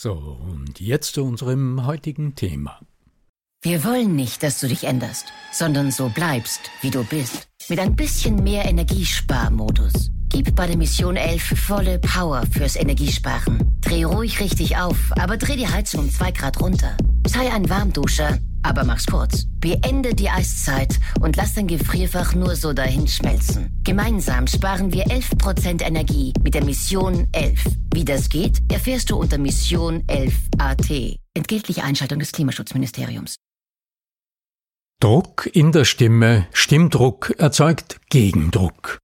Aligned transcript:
So, 0.00 0.12
und 0.12 0.78
jetzt 0.78 1.14
zu 1.14 1.24
unserem 1.24 1.84
heutigen 1.84 2.36
Thema. 2.36 2.78
Wir 3.64 3.82
wollen 3.82 4.14
nicht, 4.14 4.44
dass 4.44 4.60
du 4.60 4.68
dich 4.68 4.84
änderst, 4.84 5.26
sondern 5.50 5.90
so 5.90 6.08
bleibst, 6.08 6.60
wie 6.82 6.90
du 6.90 7.02
bist. 7.02 7.48
Mit 7.68 7.80
ein 7.80 7.96
bisschen 7.96 8.36
mehr 8.44 8.64
Energiesparmodus. 8.66 10.12
Gib 10.28 10.54
bei 10.54 10.68
der 10.68 10.76
Mission 10.76 11.16
11 11.16 11.42
volle 11.58 11.98
Power 11.98 12.44
fürs 12.46 12.76
Energiesparen. 12.76 13.76
Dreh 13.80 14.04
ruhig 14.04 14.38
richtig 14.38 14.76
auf, 14.76 15.10
aber 15.18 15.36
dreh 15.36 15.56
die 15.56 15.66
Heizung 15.66 16.02
um 16.02 16.10
2 16.10 16.30
Grad 16.30 16.60
runter. 16.60 16.96
Sei 17.26 17.52
ein 17.52 17.68
Warmduscher, 17.68 18.38
aber 18.62 18.84
mach's 18.84 19.06
kurz. 19.06 19.46
Beende 19.60 20.14
die 20.14 20.28
Eiszeit 20.28 20.98
und 21.20 21.36
lass 21.36 21.54
dein 21.54 21.66
Gefrierfach 21.66 22.34
nur 22.34 22.56
so 22.56 22.72
dahin 22.72 23.08
schmelzen. 23.08 23.70
Gemeinsam 23.84 24.46
sparen 24.46 24.92
wir 24.92 25.06
11% 25.06 25.82
Energie 25.82 26.32
mit 26.42 26.54
der 26.54 26.64
Mission 26.64 27.26
11. 27.32 27.64
Wie 27.94 28.04
das 28.04 28.28
geht, 28.28 28.60
erfährst 28.70 29.10
du 29.10 29.16
unter 29.16 29.38
Mission 29.38 30.04
11 30.06 30.34
AT. 30.58 31.18
Entgeltliche 31.34 31.82
Einschaltung 31.82 32.18
des 32.18 32.32
Klimaschutzministeriums. 32.32 33.36
Druck 35.00 35.48
in 35.52 35.70
der 35.70 35.84
Stimme, 35.84 36.48
Stimmdruck 36.52 37.34
erzeugt 37.38 38.00
Gegendruck. 38.10 38.98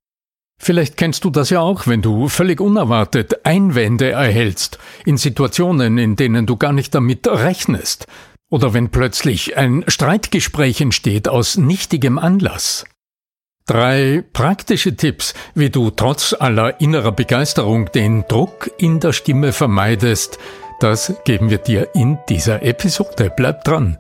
Vielleicht 0.61 0.97
kennst 0.97 1.25
du 1.25 1.31
das 1.31 1.51
ja 1.51 1.61
auch, 1.61 1.87
wenn 1.87 2.03
du 2.03 2.29
völlig 2.29 2.61
unerwartet 2.61 3.45
Einwände 3.45 4.11
erhältst, 4.11 4.79
in 5.05 5.19
Situationen, 5.19 5.99
in 5.99 6.17
denen 6.17 6.47
du 6.47 6.57
gar 6.57 6.73
nicht 6.73 6.95
damit 6.95 7.29
rechnest, 7.29 8.07
oder 8.51 8.75
wenn 8.75 8.91
plötzlich 8.91 9.57
ein 9.57 9.85
Streitgespräch 9.89 10.81
entsteht 10.81 11.29
aus 11.29 11.57
nichtigem 11.57 12.19
Anlass. 12.19 12.85
Drei 13.67 14.23
praktische 14.33 14.95
Tipps, 14.95 15.33
wie 15.55 15.71
du 15.71 15.91
trotz 15.91 16.35
aller 16.39 16.81
innerer 16.81 17.13
Begeisterung 17.13 17.91
den 17.93 18.25
Druck 18.29 18.71
in 18.77 19.01
der 19.01 19.13
Stimme 19.13 19.53
vermeidest, 19.53 20.39
das 20.81 21.15
geben 21.25 21.49
wir 21.51 21.59
dir 21.59 21.89
in 21.95 22.19
dieser 22.29 22.63
Episode. 22.63 23.33
Bleib 23.35 23.65
dran. 23.65 23.97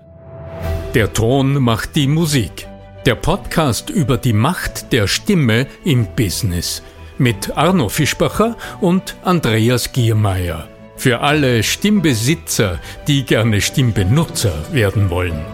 Der 0.95 1.13
Ton 1.13 1.63
macht 1.63 1.97
die 1.97 2.07
Musik. 2.07 2.69
Der 3.07 3.15
Podcast 3.15 3.91
über 3.91 4.19
die 4.19 4.33
Macht 4.33 4.93
der 4.93 5.07
Stimme 5.07 5.67
im 5.85 6.07
Business 6.15 6.83
mit 7.19 7.57
Arno 7.57 7.89
Fischbacher 7.89 8.57
und 8.81 9.17
Andreas 9.23 9.93
Giermeier. 9.93 10.69
Für 10.97 11.21
alle 11.21 11.63
Stimmbesitzer, 11.63 12.81
die 13.09 13.25
gerne 13.25 13.61
Stimmbenutzer 13.61 14.53
werden 14.73 15.11
wollen. 15.11 15.54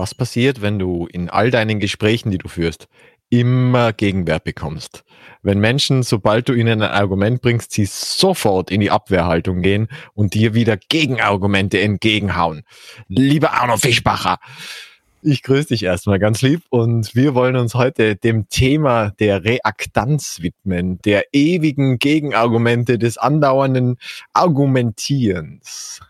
Was 0.00 0.14
passiert, 0.14 0.62
wenn 0.62 0.78
du 0.78 1.06
in 1.12 1.28
all 1.28 1.50
deinen 1.50 1.78
Gesprächen, 1.78 2.30
die 2.30 2.38
du 2.38 2.48
führst, 2.48 2.88
immer 3.28 3.92
Gegenwert 3.92 4.44
bekommst? 4.44 5.04
Wenn 5.42 5.60
Menschen, 5.60 6.04
sobald 6.04 6.48
du 6.48 6.54
ihnen 6.54 6.80
ein 6.80 6.90
Argument 6.90 7.42
bringst, 7.42 7.72
sie 7.72 7.84
sofort 7.84 8.70
in 8.70 8.80
die 8.80 8.90
Abwehrhaltung 8.90 9.60
gehen 9.60 9.88
und 10.14 10.32
dir 10.32 10.54
wieder 10.54 10.78
Gegenargumente 10.78 11.82
entgegenhauen. 11.82 12.62
Lieber 13.08 13.52
Arno 13.52 13.76
Fischbacher, 13.76 14.38
ich 15.20 15.42
grüße 15.42 15.68
dich 15.68 15.82
erstmal 15.82 16.18
ganz 16.18 16.40
lieb 16.40 16.62
und 16.70 17.14
wir 17.14 17.34
wollen 17.34 17.56
uns 17.56 17.74
heute 17.74 18.16
dem 18.16 18.48
Thema 18.48 19.10
der 19.18 19.44
Reaktanz 19.44 20.40
widmen, 20.40 20.98
der 21.04 21.24
ewigen 21.34 21.98
Gegenargumente 21.98 22.98
des 22.98 23.18
andauernden 23.18 23.98
Argumentierens. 24.32 26.00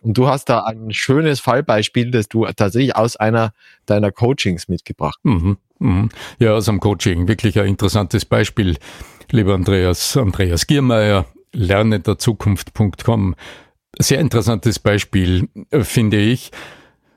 Und 0.00 0.16
du 0.16 0.28
hast 0.28 0.48
da 0.48 0.64
ein 0.64 0.92
schönes 0.92 1.40
Fallbeispiel, 1.40 2.10
das 2.10 2.28
du 2.28 2.46
tatsächlich 2.46 2.96
aus 2.96 3.16
einer 3.16 3.52
deiner 3.86 4.12
Coachings 4.12 4.68
mitgebracht. 4.68 5.18
Mhm, 5.22 5.58
mhm. 5.78 6.08
Ja, 6.38 6.54
aus 6.54 6.68
einem 6.68 6.80
Coaching. 6.80 7.28
Wirklich 7.28 7.58
ein 7.58 7.66
interessantes 7.66 8.24
Beispiel. 8.24 8.76
Lieber 9.30 9.54
Andreas, 9.54 10.16
Andreas 10.16 10.66
Giermeier, 10.66 11.26
lernenderzukunft.com. 11.52 13.34
Sehr 13.98 14.20
interessantes 14.20 14.78
Beispiel, 14.78 15.48
äh, 15.70 15.82
finde 15.82 16.18
ich. 16.18 16.52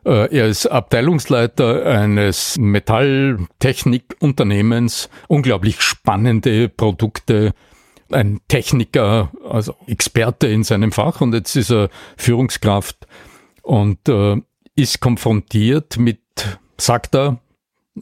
Äh, 0.03 0.35
er 0.35 0.47
ist 0.47 0.65
Abteilungsleiter 0.65 1.85
eines 1.85 2.57
Metalltechnikunternehmens, 2.57 5.09
unglaublich 5.27 5.81
spannende 5.81 6.69
Produkte, 6.69 7.53
ein 8.13 8.41
Techniker, 8.47 9.31
also 9.47 9.75
Experte 9.87 10.47
in 10.47 10.63
seinem 10.63 10.91
Fach 10.91 11.21
und 11.21 11.33
jetzt 11.33 11.55
ist 11.55 11.71
er 11.71 11.89
Führungskraft 12.17 13.07
und 13.61 14.07
äh, 14.09 14.37
ist 14.75 14.99
konfrontiert 14.99 15.97
mit, 15.97 16.19
sagt 16.77 17.15
er 17.15 17.39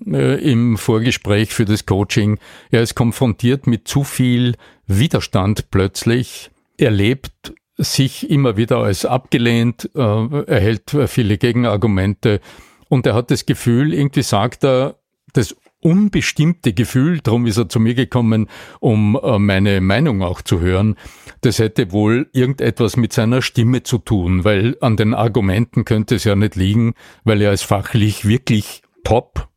äh, 0.05 0.41
im 0.51 0.77
Vorgespräch 0.77 1.53
für 1.53 1.65
das 1.65 1.85
Coaching, 1.85 2.39
er 2.71 2.81
ist 2.81 2.95
konfrontiert 2.95 3.67
mit 3.67 3.87
zu 3.87 4.03
viel 4.03 4.55
Widerstand 4.87 5.71
plötzlich, 5.71 6.51
er 6.77 6.91
lebt 6.91 7.53
sich 7.77 8.29
immer 8.29 8.57
wieder 8.57 8.79
als 8.79 9.05
abgelehnt, 9.05 9.89
äh, 9.95 10.44
erhält 10.44 10.95
viele 11.07 11.38
Gegenargumente 11.38 12.41
und 12.89 13.05
er 13.05 13.15
hat 13.15 13.31
das 13.31 13.45
Gefühl, 13.45 13.94
irgendwie 13.94 14.23
sagt 14.23 14.63
er, 14.63 14.95
das 15.33 15.55
unbestimmte 15.81 16.73
Gefühl, 16.73 17.19
darum 17.21 17.45
ist 17.45 17.57
er 17.57 17.69
zu 17.69 17.79
mir 17.79 17.93
gekommen, 17.93 18.47
um 18.79 19.17
äh, 19.21 19.39
meine 19.39 19.81
Meinung 19.81 20.21
auch 20.21 20.41
zu 20.41 20.59
hören. 20.59 20.95
Das 21.41 21.59
hätte 21.59 21.91
wohl 21.91 22.29
irgendetwas 22.33 22.97
mit 22.97 23.13
seiner 23.13 23.41
Stimme 23.41 23.83
zu 23.83 23.97
tun, 23.97 24.43
weil 24.43 24.77
an 24.81 24.97
den 24.97 25.13
Argumenten 25.13 25.85
könnte 25.85 26.15
es 26.15 26.23
ja 26.23 26.35
nicht 26.35 26.55
liegen, 26.55 26.93
weil 27.23 27.41
er 27.41 27.53
ist 27.53 27.63
fachlich 27.63 28.27
wirklich 28.27 28.81
top. 29.03 29.47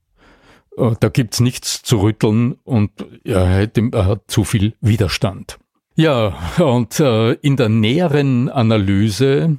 Äh, 0.76 0.92
da 1.00 1.08
gibt's 1.08 1.40
nichts 1.40 1.82
zu 1.82 2.00
rütteln 2.00 2.56
und 2.64 2.90
er, 3.24 3.46
hätte, 3.46 3.88
er 3.92 4.06
hat 4.06 4.22
zu 4.28 4.44
viel 4.44 4.74
Widerstand. 4.80 5.58
Ja, 5.94 6.38
und 6.58 7.00
äh, 7.00 7.32
in 7.34 7.56
der 7.56 7.68
näheren 7.68 8.48
Analyse 8.48 9.58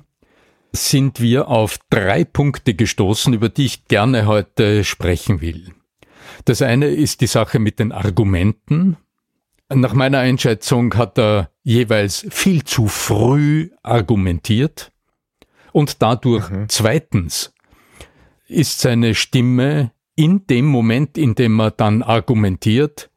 sind 0.72 1.20
wir 1.20 1.48
auf 1.48 1.78
drei 1.92 2.24
Punkte 2.24 2.74
gestoßen, 2.74 3.34
über 3.34 3.50
die 3.50 3.66
ich 3.66 3.86
gerne 3.86 4.26
heute 4.26 4.84
sprechen 4.84 5.42
will. 5.42 5.74
Das 6.46 6.62
eine 6.62 6.88
ist 6.88 7.22
die 7.22 7.28
Sache 7.28 7.60
mit 7.60 7.80
den 7.80 7.92
Argumenten. 7.92 8.98
Nach 9.74 9.94
meiner 9.94 10.20
Einschätzung 10.20 10.96
hat 10.96 11.18
er 11.18 11.50
jeweils 11.64 12.26
viel 12.30 12.64
zu 12.64 12.88
früh 12.88 13.70
argumentiert 13.82 14.92
und 15.72 16.02
dadurch 16.02 16.50
mhm. 16.50 16.66
zweitens 16.70 17.54
ist 18.48 18.80
seine 18.80 19.16
Stimme 19.16 19.92
in 20.16 20.46
dem 20.48 20.66
Moment, 20.66 21.18
in 21.18 21.36
dem 21.36 21.60
er 21.60 21.72
dann 21.72 22.04
argumentiert, 22.04 23.10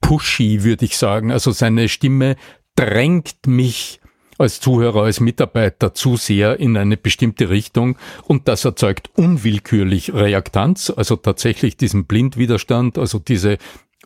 pushy, 0.00 0.62
würde 0.62 0.84
ich 0.84 0.96
sagen. 0.96 1.32
Also 1.32 1.50
seine 1.50 1.88
Stimme 1.88 2.36
drängt 2.76 3.46
mich 3.46 4.00
als 4.38 4.60
Zuhörer, 4.60 5.02
als 5.02 5.20
Mitarbeiter 5.20 5.94
zu 5.94 6.16
sehr 6.16 6.58
in 6.60 6.76
eine 6.76 6.96
bestimmte 6.96 7.50
Richtung 7.50 7.96
und 8.24 8.48
das 8.48 8.64
erzeugt 8.64 9.10
unwillkürlich 9.16 10.12
Reaktanz, 10.14 10.92
also 10.94 11.16
tatsächlich 11.16 11.76
diesen 11.76 12.06
Blindwiderstand, 12.06 12.98
also 12.98 13.18
diese 13.18 13.58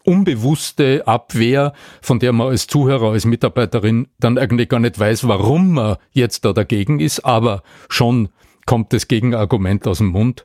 unbewusste 0.04 1.06
Abwehr, 1.06 1.72
von 2.00 2.18
der 2.18 2.32
man 2.32 2.48
als 2.48 2.66
Zuhörer, 2.66 3.12
als 3.12 3.24
Mitarbeiterin 3.26 4.08
dann 4.18 4.38
eigentlich 4.38 4.68
gar 4.68 4.80
nicht 4.80 4.98
weiß, 4.98 5.28
warum 5.28 5.74
man 5.74 5.96
jetzt 6.12 6.44
da 6.44 6.52
dagegen 6.52 7.00
ist, 7.00 7.24
aber 7.24 7.62
schon 7.88 8.30
kommt 8.64 8.92
das 8.92 9.08
Gegenargument 9.08 9.86
aus 9.86 9.98
dem 9.98 10.08
Mund. 10.08 10.44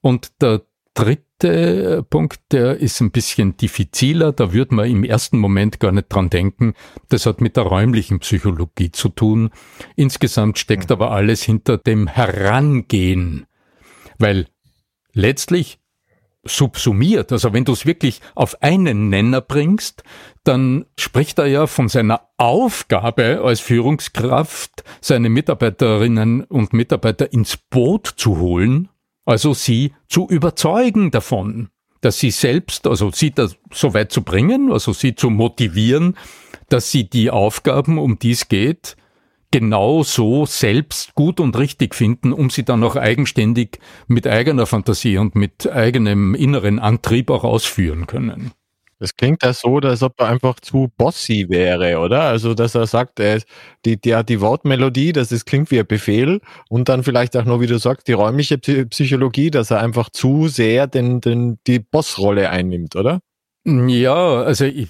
Und 0.00 0.40
der 0.40 0.62
dritte 0.94 1.25
Punkt, 1.38 2.40
der 2.52 2.78
ist 2.78 3.00
ein 3.00 3.10
bisschen 3.10 3.56
diffiziler, 3.56 4.32
da 4.32 4.52
würde 4.52 4.74
man 4.74 4.90
im 4.90 5.04
ersten 5.04 5.38
Moment 5.38 5.80
gar 5.80 5.92
nicht 5.92 6.08
dran 6.08 6.30
denken. 6.30 6.72
Das 7.08 7.26
hat 7.26 7.40
mit 7.40 7.56
der 7.56 7.64
räumlichen 7.64 8.20
Psychologie 8.20 8.90
zu 8.90 9.10
tun. 9.10 9.50
Insgesamt 9.96 10.58
steckt 10.58 10.90
aber 10.90 11.10
alles 11.10 11.42
hinter 11.42 11.76
dem 11.76 12.06
Herangehen, 12.06 13.46
weil 14.18 14.46
letztlich 15.12 15.78
subsumiert, 16.48 17.32
also 17.32 17.52
wenn 17.52 17.64
du 17.64 17.72
es 17.72 17.86
wirklich 17.86 18.20
auf 18.34 18.62
einen 18.62 19.08
Nenner 19.08 19.40
bringst, 19.40 20.04
dann 20.44 20.86
spricht 20.98 21.38
er 21.38 21.46
ja 21.46 21.66
von 21.66 21.88
seiner 21.88 22.28
Aufgabe 22.36 23.42
als 23.44 23.60
Führungskraft, 23.60 24.84
seine 25.00 25.28
Mitarbeiterinnen 25.28 26.44
und 26.44 26.72
Mitarbeiter 26.72 27.32
ins 27.32 27.56
Boot 27.56 28.06
zu 28.16 28.38
holen, 28.38 28.88
also 29.26 29.52
sie 29.52 29.92
zu 30.08 30.26
überzeugen 30.28 31.10
davon, 31.10 31.68
dass 32.00 32.18
sie 32.18 32.30
selbst, 32.30 32.86
also 32.86 33.10
sie 33.10 33.32
das 33.32 33.56
so 33.72 33.92
weit 33.92 34.12
zu 34.12 34.22
bringen, 34.22 34.72
also 34.72 34.92
sie 34.92 35.14
zu 35.14 35.28
motivieren, 35.28 36.16
dass 36.68 36.90
sie 36.90 37.10
die 37.10 37.30
Aufgaben, 37.30 37.98
um 37.98 38.18
die 38.18 38.30
es 38.30 38.48
geht, 38.48 38.96
genau 39.50 40.02
so 40.02 40.46
selbst 40.46 41.14
gut 41.14 41.40
und 41.40 41.56
richtig 41.58 41.94
finden, 41.94 42.32
um 42.32 42.50
sie 42.50 42.64
dann 42.64 42.82
auch 42.84 42.96
eigenständig 42.96 43.78
mit 44.06 44.26
eigener 44.26 44.66
Fantasie 44.66 45.18
und 45.18 45.34
mit 45.34 45.70
eigenem 45.70 46.34
inneren 46.34 46.78
Antrieb 46.78 47.30
auch 47.30 47.44
ausführen 47.44 48.06
können. 48.06 48.52
Das 48.98 49.14
klingt 49.14 49.42
ja 49.42 49.52
so, 49.52 49.76
als 49.78 50.02
ob 50.02 50.18
er 50.20 50.28
einfach 50.28 50.58
zu 50.60 50.90
bossy 50.96 51.46
wäre, 51.48 51.98
oder? 51.98 52.22
Also, 52.22 52.54
dass 52.54 52.74
er 52.74 52.86
sagt, 52.86 53.20
er 53.20 53.42
die, 53.84 54.00
die, 54.00 54.18
die 54.26 54.40
Wortmelodie, 54.40 55.12
das 55.12 55.32
ist, 55.32 55.44
klingt 55.44 55.70
wie 55.70 55.80
ein 55.80 55.86
Befehl 55.86 56.40
und 56.70 56.88
dann 56.88 57.02
vielleicht 57.02 57.36
auch 57.36 57.44
noch, 57.44 57.60
wie 57.60 57.66
du 57.66 57.78
sagst, 57.78 58.08
die 58.08 58.12
räumliche 58.12 58.56
Psychologie, 58.58 59.50
dass 59.50 59.70
er 59.70 59.80
einfach 59.80 60.08
zu 60.10 60.48
sehr 60.48 60.86
den, 60.86 61.20
den, 61.20 61.58
die 61.66 61.78
Bossrolle 61.78 62.48
einnimmt, 62.48 62.96
oder? 62.96 63.20
Ja, 63.66 64.42
also 64.42 64.64
ich, 64.64 64.88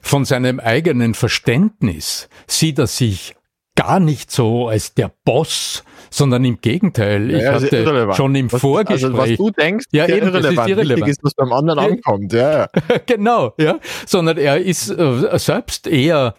von 0.00 0.24
seinem 0.24 0.60
eigenen 0.60 1.14
Verständnis 1.14 2.28
sieht 2.46 2.78
er 2.78 2.86
sich 2.86 3.34
gar 3.74 4.00
nicht 4.00 4.30
so 4.30 4.68
als 4.68 4.94
der 4.94 5.10
Boss, 5.24 5.84
sondern 6.10 6.44
im 6.44 6.60
Gegenteil. 6.60 7.30
Ich 7.30 7.42
ja, 7.42 7.54
hatte 7.54 8.14
schon 8.14 8.34
im 8.34 8.52
was, 8.52 8.60
Vorgespräch. 8.60 9.04
Also 9.04 9.16
was 9.16 9.36
du 9.36 9.50
denkst, 9.50 9.86
ja, 9.92 10.06
eben, 10.06 10.28
irrelevant. 10.28 10.44
Das 10.44 10.64
ist 10.64 10.70
irrelevant. 10.70 11.00
Wichtig 11.00 11.08
ist, 11.08 11.24
was 11.24 11.34
beim 11.34 11.52
anderen 11.52 11.78
ja. 11.78 11.86
ankommt. 11.86 12.32
Ja. 12.32 12.68
genau, 13.06 13.54
ja. 13.58 13.78
Sondern 14.06 14.36
er 14.36 14.58
ist 14.58 14.90
äh, 14.90 15.38
selbst 15.38 15.86
eher 15.86 16.34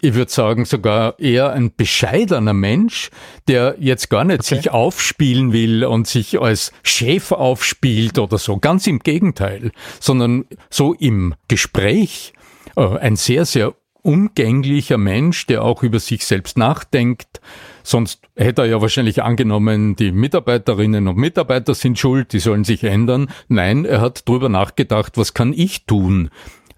ich 0.00 0.14
würde 0.14 0.30
sagen, 0.30 0.64
sogar 0.64 1.18
eher 1.20 1.52
ein 1.52 1.74
bescheidener 1.74 2.52
Mensch, 2.52 3.10
der 3.48 3.76
jetzt 3.78 4.10
gar 4.10 4.24
nicht 4.24 4.40
okay. 4.40 4.56
sich 4.56 4.70
aufspielen 4.70 5.52
will 5.52 5.84
und 5.84 6.06
sich 6.06 6.40
als 6.40 6.72
Chef 6.82 7.32
aufspielt 7.32 8.18
oder 8.18 8.38
so. 8.38 8.58
Ganz 8.58 8.86
im 8.86 8.98
Gegenteil, 8.98 9.70
sondern 10.00 10.46
so 10.68 10.94
im 10.94 11.34
Gespräch 11.48 12.32
äh, 12.76 12.98
ein 12.98 13.16
sehr, 13.16 13.44
sehr 13.44 13.74
umgänglicher 14.04 14.98
Mensch, 14.98 15.46
der 15.46 15.64
auch 15.64 15.82
über 15.82 15.98
sich 15.98 16.24
selbst 16.24 16.58
nachdenkt. 16.58 17.40
Sonst 17.82 18.20
hätte 18.36 18.62
er 18.62 18.68
ja 18.68 18.80
wahrscheinlich 18.80 19.22
angenommen, 19.22 19.96
die 19.96 20.12
Mitarbeiterinnen 20.12 21.08
und 21.08 21.16
Mitarbeiter 21.16 21.74
sind 21.74 21.98
schuld, 21.98 22.32
die 22.32 22.38
sollen 22.38 22.64
sich 22.64 22.84
ändern. 22.84 23.30
Nein, 23.48 23.84
er 23.84 24.00
hat 24.00 24.28
drüber 24.28 24.48
nachgedacht, 24.48 25.16
was 25.16 25.34
kann 25.34 25.52
ich 25.52 25.86
tun, 25.86 26.30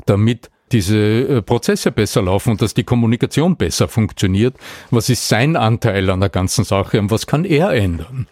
damit 0.07 0.51
diese 0.73 0.99
äh, 0.99 1.43
Prozesse 1.43 1.93
besser 1.93 2.23
laufen 2.23 2.51
und 2.51 2.63
dass 2.63 2.75
die 2.75 2.85
Kommunikation 2.85 3.57
besser 3.57 3.89
funktioniert. 3.89 4.57
Was 4.91 5.09
ist 5.09 5.29
sein 5.29 5.57
Anteil 5.57 6.11
an 6.11 6.21
der 6.21 6.29
ganzen 6.29 6.65
Sache 6.65 6.99
und 6.99 7.11
was 7.11 7.27
kann 7.27 7.45
er 7.45 7.71
ändern? 7.71 8.27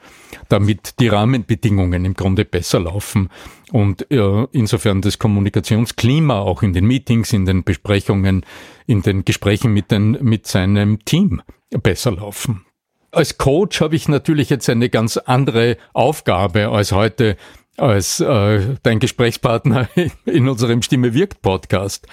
damit 0.49 1.01
die 1.01 1.09
Rahmenbedingungen 1.09 2.05
im 2.05 2.15
Grunde 2.15 2.45
besser 2.45 2.81
laufen 2.81 3.31
und 3.73 4.11
äh, 4.11 4.47
insofern 4.53 5.01
das 5.01 5.19
Kommunikationsklima 5.19 6.39
auch 6.39 6.63
in 6.63 6.73
den 6.73 6.87
Meetings, 6.87 7.33
in 7.33 7.47
den 7.47 7.65
Besprechungen, 7.65 8.45
in 8.87 9.03
den 9.03 9.25
Gesprächen 9.25 9.73
mit, 9.73 9.91
den, 9.91 10.19
mit 10.21 10.47
seinem 10.47 11.05
Team 11.05 11.43
besser 11.83 12.13
laufen. 12.13 12.65
Als 13.11 13.39
Coach 13.39 13.81
habe 13.81 13.95
ich 13.95 14.09
natürlich 14.09 14.51
jetzt 14.51 14.69
eine 14.69 14.89
ganz 14.89 15.17
andere 15.17 15.77
Aufgabe 15.93 16.69
als 16.69 16.93
heute 16.93 17.37
als 17.77 18.21
äh, 18.21 18.77
dein 18.83 19.01
Gesprächspartner 19.01 19.89
in 20.25 20.49
unserem 20.49 20.83
Stimme 20.83 21.15
wirkt 21.15 21.43
Podcast. 21.43 22.07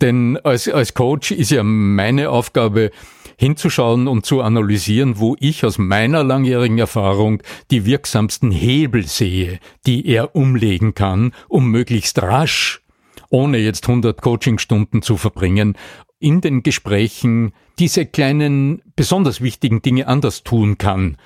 Denn 0.00 0.38
als, 0.44 0.68
als 0.68 0.94
Coach 0.94 1.30
ist 1.30 1.50
ja 1.50 1.62
meine 1.62 2.30
Aufgabe, 2.30 2.90
hinzuschauen 3.38 4.08
und 4.08 4.26
zu 4.26 4.42
analysieren, 4.42 5.18
wo 5.18 5.36
ich 5.38 5.64
aus 5.64 5.78
meiner 5.78 6.24
langjährigen 6.24 6.78
Erfahrung 6.78 7.40
die 7.70 7.86
wirksamsten 7.86 8.50
Hebel 8.50 9.06
sehe, 9.06 9.60
die 9.86 10.06
er 10.06 10.34
umlegen 10.34 10.94
kann, 10.94 11.32
um 11.48 11.70
möglichst 11.70 12.20
rasch, 12.20 12.82
ohne 13.30 13.58
jetzt 13.58 13.88
100 13.88 14.20
Coachingstunden 14.20 15.02
zu 15.02 15.16
verbringen, 15.16 15.76
in 16.18 16.40
den 16.40 16.64
Gesprächen 16.64 17.52
diese 17.78 18.06
kleinen, 18.06 18.82
besonders 18.96 19.40
wichtigen 19.40 19.82
Dinge 19.82 20.08
anders 20.08 20.42
tun 20.42 20.76
kann, 20.76 21.16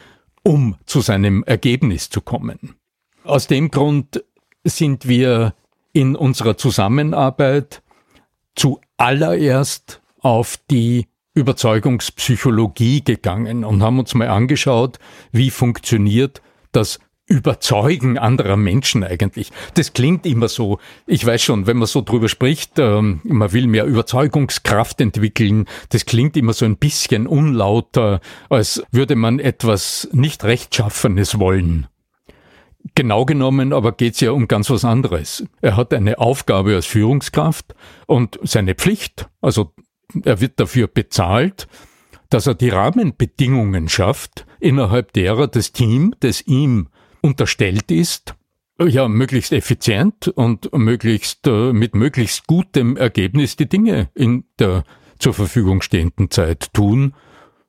um 0.43 0.77
zu 0.85 1.00
seinem 1.00 1.44
Ergebnis 1.44 2.11
zu 2.11 2.21
kommen. 2.21 2.75
Aus 3.24 3.46
dem 3.46 3.70
Grund 3.70 4.24
sind 4.64 5.06
wir 5.06 5.54
in 5.92 6.16
unserer 6.16 6.56
Zusammenarbeit 6.56 7.82
zuallererst 8.54 10.00
auf 10.20 10.58
die 10.70 11.06
Überzeugungspsychologie 11.34 13.04
gegangen 13.04 13.64
und 13.64 13.82
haben 13.82 13.98
uns 13.98 14.14
mal 14.14 14.28
angeschaut, 14.28 14.98
wie 15.31 15.50
funktioniert 15.50 16.43
das 16.72 16.98
Überzeugen 17.26 18.19
anderer 18.19 18.56
Menschen 18.56 19.05
eigentlich. 19.05 19.52
Das 19.74 19.93
klingt 19.93 20.26
immer 20.26 20.48
so. 20.48 20.79
Ich 21.06 21.24
weiß 21.24 21.41
schon, 21.41 21.67
wenn 21.67 21.79
man 21.79 21.86
so 21.86 22.02
drüber 22.02 22.29
spricht, 22.29 22.79
ähm, 22.79 23.20
man 23.22 23.52
will 23.52 23.69
mehr 23.69 23.86
Überzeugungskraft 23.86 25.00
entwickeln. 25.00 25.67
Das 25.91 26.05
klingt 26.05 26.36
immer 26.36 26.52
so 26.52 26.64
ein 26.64 26.76
bisschen 26.76 27.26
unlauter, 27.26 28.20
als 28.50 28.82
würde 28.91 29.14
man 29.14 29.38
etwas 29.38 30.08
nicht 30.12 30.44
rechtschaffenes 30.44 31.38
wollen. 31.38 31.86
Genau 32.94 33.24
genommen 33.24 33.72
aber 33.72 33.93
geht's 33.93 34.20
ja 34.20 34.32
um 34.32 34.48
ganz 34.48 34.69
was 34.69 34.84
anderes. 34.84 35.44
Er 35.60 35.77
hat 35.77 35.94
eine 35.94 36.19
Aufgabe 36.19 36.74
als 36.74 36.86
Führungskraft 36.86 37.74
und 38.06 38.39
seine 38.43 38.74
Pflicht, 38.74 39.29
also 39.41 39.72
er 40.24 40.41
wird 40.41 40.60
dafür 40.60 40.89
bezahlt, 40.89 41.69
dass 42.29 42.46
er 42.46 42.55
die 42.55 42.70
Rahmenbedingungen 42.70 43.89
schafft, 43.89 44.46
innerhalb 44.60 45.12
derer 45.12 45.48
das 45.48 45.72
Team, 45.72 46.15
das 46.20 46.43
ihm 46.43 46.89
unterstellt 47.20 47.91
ist, 47.91 48.34
ja, 48.81 49.06
möglichst 49.08 49.53
effizient 49.53 50.29
und 50.29 50.72
möglichst 50.77 51.46
äh, 51.46 51.72
mit 51.72 51.94
möglichst 51.94 52.46
gutem 52.46 52.96
Ergebnis 52.96 53.56
die 53.56 53.69
Dinge 53.69 54.10
in 54.15 54.44
der 54.58 54.84
zur 55.19 55.34
Verfügung 55.34 55.82
stehenden 55.82 56.31
Zeit 56.31 56.72
tun, 56.72 57.15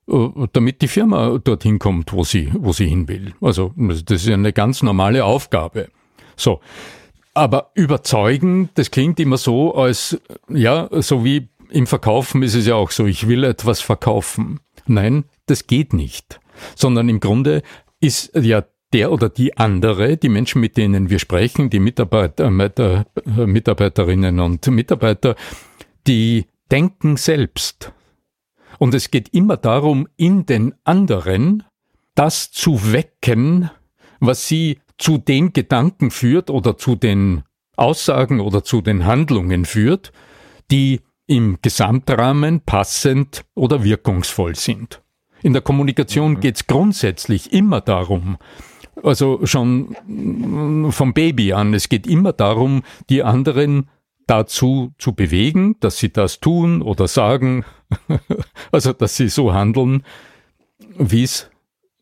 damit 0.06 0.82
die 0.82 0.88
Firma 0.88 1.38
dorthin 1.38 1.78
kommt, 1.78 2.12
wo 2.12 2.24
sie, 2.24 2.50
wo 2.54 2.72
sie 2.72 2.86
hin 2.86 3.08
will. 3.08 3.34
Also, 3.40 3.72
das 3.76 4.24
ist 4.24 4.30
eine 4.30 4.52
ganz 4.52 4.82
normale 4.82 5.24
Aufgabe. 5.24 5.88
So. 6.36 6.60
Aber 7.32 7.70
überzeugen, 7.74 8.70
das 8.74 8.90
klingt 8.90 9.18
immer 9.18 9.38
so, 9.38 9.74
als, 9.74 10.20
ja, 10.48 10.88
so 10.92 11.24
wie 11.24 11.48
im 11.70 11.86
Verkaufen 11.86 12.42
ist 12.42 12.54
es 12.54 12.66
ja 12.66 12.76
auch 12.76 12.90
so, 12.92 13.06
ich 13.06 13.26
will 13.26 13.42
etwas 13.42 13.80
verkaufen. 13.80 14.60
Nein, 14.86 15.24
das 15.46 15.66
geht 15.66 15.92
nicht. 15.92 16.40
Sondern 16.76 17.08
im 17.08 17.18
Grunde 17.18 17.62
ist 18.00 18.30
ja 18.36 18.64
der 18.92 19.10
oder 19.10 19.28
die 19.28 19.56
andere, 19.56 20.16
die 20.16 20.28
Menschen, 20.28 20.60
mit 20.60 20.76
denen 20.76 21.10
wir 21.10 21.18
sprechen, 21.18 21.68
die 21.68 21.80
Mitarbeiter, 21.80 22.46
äh, 22.46 23.46
Mitarbeiterinnen 23.46 24.38
und 24.38 24.64
Mitarbeiter, 24.68 25.34
die 26.06 26.46
denken 26.70 27.16
selbst. 27.16 27.92
Und 28.78 28.94
es 28.94 29.10
geht 29.10 29.28
immer 29.30 29.56
darum, 29.56 30.08
in 30.16 30.46
den 30.46 30.74
anderen 30.84 31.64
das 32.14 32.50
zu 32.50 32.92
wecken, 32.92 33.70
was 34.20 34.48
sie 34.48 34.78
zu 34.98 35.18
den 35.18 35.52
Gedanken 35.52 36.10
führt 36.10 36.50
oder 36.50 36.76
zu 36.76 36.94
den 36.94 37.42
Aussagen 37.76 38.40
oder 38.40 38.62
zu 38.62 38.80
den 38.80 39.04
Handlungen 39.04 39.64
führt, 39.64 40.12
die 40.70 41.00
im 41.26 41.58
Gesamtrahmen 41.62 42.60
passend 42.60 43.44
oder 43.54 43.82
wirkungsvoll 43.82 44.54
sind. 44.54 45.02
In 45.42 45.52
der 45.52 45.62
Kommunikation 45.62 46.32
mhm. 46.32 46.40
geht 46.40 46.56
es 46.56 46.66
grundsätzlich 46.66 47.52
immer 47.52 47.80
darum, 47.80 48.38
also 49.02 49.44
schon 49.44 49.96
vom 50.90 51.14
Baby 51.14 51.52
an, 51.52 51.74
es 51.74 51.88
geht 51.88 52.06
immer 52.06 52.32
darum, 52.32 52.82
die 53.10 53.22
anderen 53.22 53.88
dazu 54.26 54.92
zu 54.98 55.12
bewegen, 55.12 55.76
dass 55.80 55.98
sie 55.98 56.12
das 56.12 56.40
tun 56.40 56.80
oder 56.80 57.08
sagen, 57.08 57.64
also 58.72 58.92
dass 58.92 59.16
sie 59.16 59.28
so 59.28 59.52
handeln, 59.52 60.04
wie 60.98 61.22
es 61.22 61.50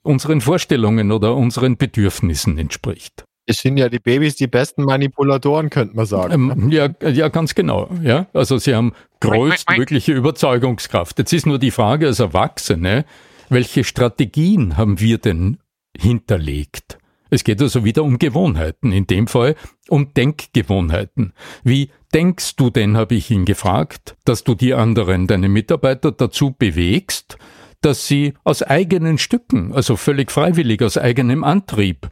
unseren 0.03 0.41
Vorstellungen 0.41 1.13
oder 1.13 1.37
unseren 1.37 1.77
Bedürfnissen 1.77 2.59
entspricht. 2.59 3.25
Es 3.47 3.59
sind 3.59 3.77
ja 3.77 3.89
die 3.89 3.99
Babys 3.99 4.37
die 4.37 4.47
besten 4.47 4.85
Manipulatoren, 4.85 5.69
könnte 5.69 5.97
man 5.97 6.07
sagen. 6.07 6.51
Ähm, 6.51 6.71
ja, 6.71 6.89
ja, 7.03 7.29
ganz 7.29 7.55
genau. 7.55 7.91
Ja, 8.03 8.27
also 8.33 8.59
sie 8.59 8.75
haben 8.75 8.93
größtmögliche 9.21 10.13
Überzeugungskraft. 10.13 11.19
Jetzt 11.19 11.33
ist 11.33 11.47
nur 11.47 11.59
die 11.59 11.73
Frage 11.73 12.07
als 12.07 12.21
Erwachsene, 12.21 13.05
welche 13.49 13.83
Strategien 13.85 14.77
haben 14.77 15.01
wir 15.01 15.19
denn 15.19 15.59
hinterlegt? 15.97 16.99
Es 17.33 17.45
geht 17.45 17.63
also 17.63 17.83
wieder 17.83 18.05
um 18.05 18.19
Gewohnheiten, 18.19 18.93
in 18.93 19.07
dem 19.07 19.27
Fall 19.27 19.57
um 19.89 20.13
Denkgewohnheiten. 20.13 21.33
Wie 21.65 21.89
denkst 22.13 22.57
du 22.57 22.69
denn, 22.69 22.95
habe 22.95 23.15
ich 23.15 23.31
ihn 23.31 23.47
gefragt, 23.47 24.17
dass 24.27 24.45
du 24.45 24.55
die 24.55 24.75
anderen, 24.75 25.27
deine 25.29 25.49
Mitarbeiter 25.49 26.13
dazu 26.13 26.51
bewegst, 26.51 27.39
dass 27.81 28.07
sie 28.07 28.35
aus 28.45 28.63
eigenen 28.63 29.17
Stücken, 29.17 29.73
also 29.73 29.97
völlig 29.97 30.31
freiwillig, 30.31 30.83
aus 30.83 30.99
eigenem 30.99 31.43
Antrieb, 31.43 32.11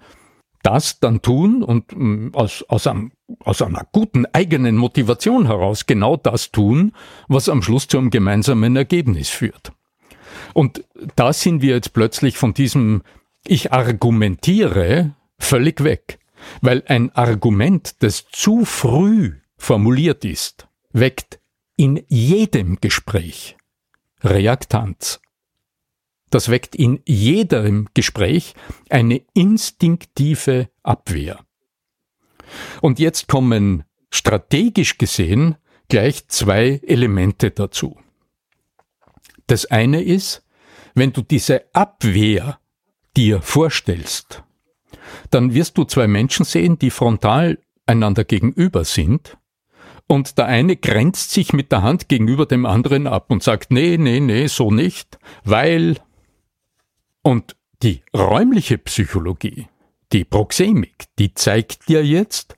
das 0.62 1.00
dann 1.00 1.20
tun 1.20 1.62
und 1.62 1.94
mm, 1.94 2.30
aus, 2.32 2.64
aus, 2.70 2.86
einem, 2.86 3.12
aus 3.40 3.60
einer 3.60 3.86
guten 3.92 4.24
eigenen 4.24 4.78
Motivation 4.78 5.48
heraus 5.48 5.84
genau 5.84 6.16
das 6.16 6.50
tun, 6.50 6.92
was 7.28 7.50
am 7.50 7.60
Schluss 7.60 7.88
zu 7.88 7.98
einem 7.98 8.08
gemeinsamen 8.08 8.74
Ergebnis 8.74 9.28
führt. 9.28 9.72
Und 10.54 10.82
da 11.14 11.34
sind 11.34 11.60
wir 11.60 11.74
jetzt 11.74 11.92
plötzlich 11.92 12.38
von 12.38 12.54
diesem 12.54 13.02
Ich 13.46 13.72
argumentiere 13.72 15.14
völlig 15.38 15.82
weg, 15.82 16.18
weil 16.60 16.82
ein 16.86 17.10
Argument, 17.14 18.02
das 18.02 18.26
zu 18.30 18.64
früh 18.64 19.40
formuliert 19.56 20.24
ist, 20.24 20.68
weckt 20.92 21.40
in 21.76 22.04
jedem 22.08 22.80
Gespräch 22.80 23.56
Reaktanz. 24.22 25.20
Das 26.30 26.48
weckt 26.48 26.76
in 26.76 27.00
jedem 27.06 27.88
Gespräch 27.94 28.54
eine 28.88 29.22
instinktive 29.34 30.68
Abwehr. 30.82 31.40
Und 32.80 32.98
jetzt 32.98 33.26
kommen 33.28 33.84
strategisch 34.10 34.98
gesehen 34.98 35.56
gleich 35.88 36.28
zwei 36.28 36.80
Elemente 36.86 37.50
dazu. 37.50 37.98
Das 39.46 39.66
eine 39.66 40.02
ist, 40.02 40.46
wenn 40.94 41.12
du 41.12 41.22
diese 41.22 41.64
Abwehr 41.74 42.60
dir 43.16 43.42
vorstellst, 43.42 44.42
dann 45.30 45.54
wirst 45.54 45.78
du 45.78 45.84
zwei 45.84 46.06
Menschen 46.06 46.44
sehen, 46.44 46.78
die 46.78 46.90
frontal 46.90 47.58
einander 47.86 48.24
gegenüber 48.24 48.84
sind 48.84 49.38
und 50.06 50.38
der 50.38 50.46
eine 50.46 50.76
grenzt 50.76 51.30
sich 51.30 51.52
mit 51.52 51.70
der 51.72 51.82
Hand 51.82 52.08
gegenüber 52.08 52.46
dem 52.46 52.66
anderen 52.66 53.06
ab 53.06 53.26
und 53.28 53.42
sagt, 53.42 53.70
nee, 53.70 53.96
nee, 53.96 54.20
nee, 54.20 54.46
so 54.46 54.70
nicht, 54.70 55.18
weil 55.44 55.98
und 57.22 57.56
die 57.82 58.02
räumliche 58.14 58.78
Psychologie, 58.78 59.68
die 60.12 60.24
Proxemik, 60.24 61.04
die 61.18 61.34
zeigt 61.34 61.88
dir 61.88 62.04
jetzt 62.04 62.56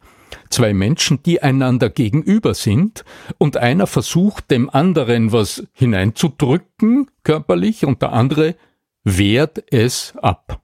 zwei 0.51 0.73
Menschen, 0.75 1.23
die 1.23 1.43
einander 1.43 1.91
gegenüber 1.91 2.55
sind 2.55 3.05
und 3.39 3.57
einer 3.57 3.87
versucht 3.87 4.51
dem 4.51 4.71
anderen 4.71 5.33
was 5.33 5.67
hineinzudrücken 5.73 7.11
körperlich 7.23 7.85
und 7.85 8.03
der 8.03 8.13
andere 8.13 8.57
wehrt 9.05 9.65
es 9.73 10.15
ab. 10.17 10.61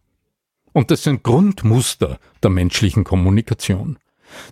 Und 0.73 0.91
das 0.91 1.03
sind 1.03 1.23
Grundmuster 1.23 2.19
der 2.43 2.51
menschlichen 2.51 3.05
Kommunikation. 3.05 3.99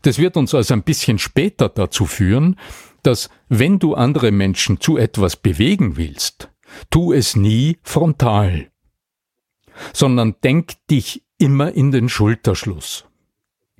Das 0.02 0.18
wird 0.18 0.36
uns 0.36 0.54
also 0.54 0.74
ein 0.74 0.82
bisschen 0.82 1.18
später 1.18 1.68
dazu 1.68 2.06
führen, 2.06 2.58
dass 3.02 3.28
wenn 3.48 3.78
du 3.78 3.94
andere 3.94 4.32
Menschen 4.32 4.80
zu 4.80 4.96
etwas 4.96 5.36
bewegen 5.36 5.96
willst, 5.96 6.50
tu 6.90 7.12
es 7.12 7.36
nie 7.36 7.78
frontal 7.82 8.70
sondern 9.92 10.36
denk 10.42 10.74
dich 10.88 11.22
immer 11.38 11.72
in 11.72 11.90
den 11.90 12.08
Schulterschluss. 12.08 13.04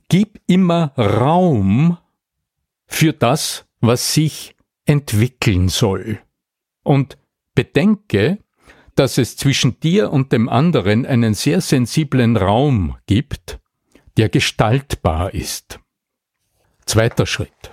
Gib 0.09 0.41
immer 0.47 0.93
Raum 0.97 1.99
für 2.87 3.13
das, 3.13 3.67
was 3.81 4.15
sich 4.15 4.55
entwickeln 4.85 5.69
soll. 5.69 6.21
Und 6.83 7.19
bedenke, 7.55 8.39
dass 8.97 9.19
es 9.19 9.37
zwischen 9.37 9.79
dir 9.81 10.13
und 10.13 10.33
dem 10.33 10.49
anderen 10.49 11.07
einen 11.07 11.35
sehr 11.35 11.61
sensiblen 11.61 12.37
Raum 12.37 12.97
gibt, 13.07 13.61
der 14.17 14.29
gestaltbar 14.29 15.35
ist. 15.35 15.79
Zweiter 16.87 17.27
Schritt. 17.27 17.71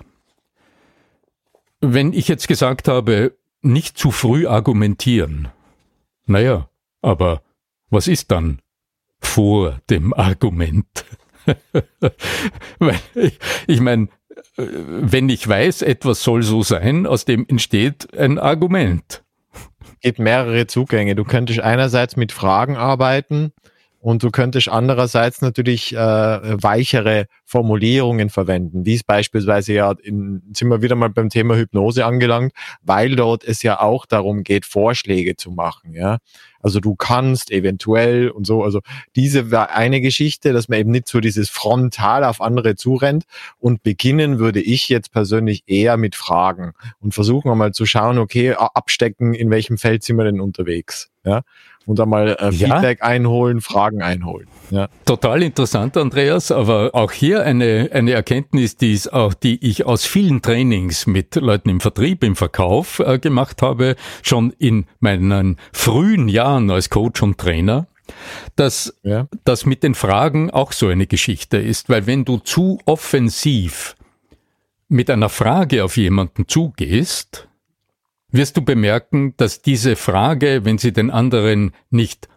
Wenn 1.80 2.14
ich 2.14 2.28
jetzt 2.28 2.48
gesagt 2.48 2.88
habe, 2.88 3.38
nicht 3.62 3.98
zu 3.98 4.12
früh 4.12 4.48
argumentieren, 4.48 5.50
naja, 6.26 6.70
aber 7.02 7.42
was 7.90 8.08
ist 8.08 8.32
dann 8.32 8.62
vor 9.20 9.80
dem 9.90 10.14
Argument? 10.14 11.06
ich, 13.16 13.40
ich 13.68 13.80
meine, 13.82 14.08
wenn 14.56 15.30
ich 15.30 15.48
weiß, 15.48 15.82
etwas 15.82 16.24
soll 16.24 16.44
so 16.44 16.64
sein, 16.64 17.06
aus 17.06 17.26
dem 17.26 17.46
entsteht 17.48 18.18
ein 18.18 18.40
Argument. 18.40 19.23
Es 19.86 20.00
gibt 20.02 20.20
mehrere 20.20 20.68
Zugänge. 20.68 21.16
Du 21.16 21.24
könntest 21.24 21.60
einerseits 21.60 22.16
mit 22.16 22.32
Fragen 22.32 22.76
arbeiten, 22.76 23.54
und 24.04 24.22
du 24.22 24.32
könntest 24.32 24.68
andererseits 24.68 25.42
natürlich 25.42 25.96
äh, 25.96 25.98
weichere 25.98 27.28
Formulierungen 27.46 28.30
verwenden, 28.30 28.86
wie 28.86 28.96
es 28.96 29.04
beispielsweise 29.06 29.72
ja, 29.72 29.94
in, 30.04 30.42
sind 30.54 30.68
wir 30.68 30.82
wieder 30.82 30.96
mal 30.96 31.10
beim 31.10 31.30
Thema 31.30 31.56
Hypnose 31.56 32.06
angelangt, 32.06 32.52
weil 32.82 33.16
dort 33.16 33.46
es 33.46 33.64
ja 33.64 33.80
auch 33.80 34.06
darum 34.06 34.44
geht, 34.44 34.66
Vorschläge 34.66 35.38
zu 35.38 35.52
machen. 35.52 35.94
Ja, 35.94 36.18
also 36.64 36.80
du 36.80 36.96
kannst 36.96 37.52
eventuell 37.52 38.30
und 38.30 38.48
so. 38.48 38.64
Also 38.64 38.80
diese 39.16 39.52
war 39.52 39.72
eine 39.72 40.02
Geschichte, 40.02 40.54
dass 40.54 40.70
man 40.70 40.80
eben 40.80 40.92
nicht 40.92 41.08
so 41.08 41.20
dieses 41.20 41.50
frontal 41.50 42.24
auf 42.24 42.42
andere 42.42 42.76
zurennt. 42.76 43.26
Und 43.60 43.84
beginnen 43.84 44.40
würde 44.40 44.62
ich 44.62 44.90
jetzt 44.90 45.12
persönlich 45.12 45.64
eher 45.68 45.98
mit 45.98 46.16
Fragen 46.16 46.74
und 47.00 47.14
versuchen 47.14 47.56
mal 47.58 47.74
zu 47.74 47.86
schauen, 47.86 48.18
okay, 48.18 48.54
abstecken, 48.54 49.34
in 49.34 49.52
welchem 49.52 49.78
Feld 49.78 50.04
sind 50.04 50.18
wir 50.18 50.24
denn 50.24 50.42
unterwegs. 50.42 51.13
Ja, 51.26 51.42
und 51.86 52.00
einmal 52.00 52.36
äh, 52.36 52.52
Feedback 52.52 53.00
ja. 53.00 53.06
einholen, 53.06 53.62
Fragen 53.62 54.02
einholen. 54.02 54.48
Ja. 54.72 54.88
Total 55.06 55.44
interessant, 55.44 55.98
Andreas, 55.98 56.52
aber 56.52 56.92
auch 56.94 57.12
hier 57.12 57.44
eine, 57.44 57.90
eine 57.94 58.12
Erkenntnis, 58.12 58.78
die, 58.78 58.94
ist 58.94 59.12
auch, 59.12 59.34
die 59.34 59.66
ich 59.68 59.86
aus 59.86 60.06
vielen 60.06 60.42
Trainings 60.42 61.08
mit 61.08 61.36
Leuten 61.36 61.70
im 61.70 61.80
Vertrieb, 61.80 62.24
im 62.24 62.36
Verkauf 62.36 63.00
äh, 63.00 63.20
gemacht 63.20 63.62
habe, 63.62 63.96
schon 64.22 64.54
in 64.58 64.86
meinen 65.00 65.58
frühen 65.72 66.28
Jahren 66.28 66.70
als 66.72 66.90
Coach 66.90 67.22
und 67.22 67.38
Trainer 67.38 67.88
dass 68.58 68.94
ja. 69.04 69.28
das 69.46 69.66
mit 69.66 69.82
den 69.82 69.96
Fragen 69.96 70.52
auch 70.52 70.74
so 70.74 70.88
eine 70.88 71.08
Geschichte 71.08 71.58
ist, 71.58 71.90
weil 71.90 72.06
wenn 72.06 72.26
du 72.26 72.38
zu 72.38 72.80
offensiv 72.86 73.96
mit 74.90 75.10
einer 75.10 75.30
Frage 75.30 75.84
auf 75.84 75.96
jemanden 75.96 76.48
zugehst, 76.48 77.48
wirst 78.34 78.58
du 78.58 78.62
bemerken, 78.62 79.34
dass 79.38 79.62
diese 79.62 79.96
Frage, 79.96 80.66
wenn 80.66 80.78
sie 80.78 80.92
den 80.92 81.12
anderen 81.12 81.72
nicht, 81.90 82.28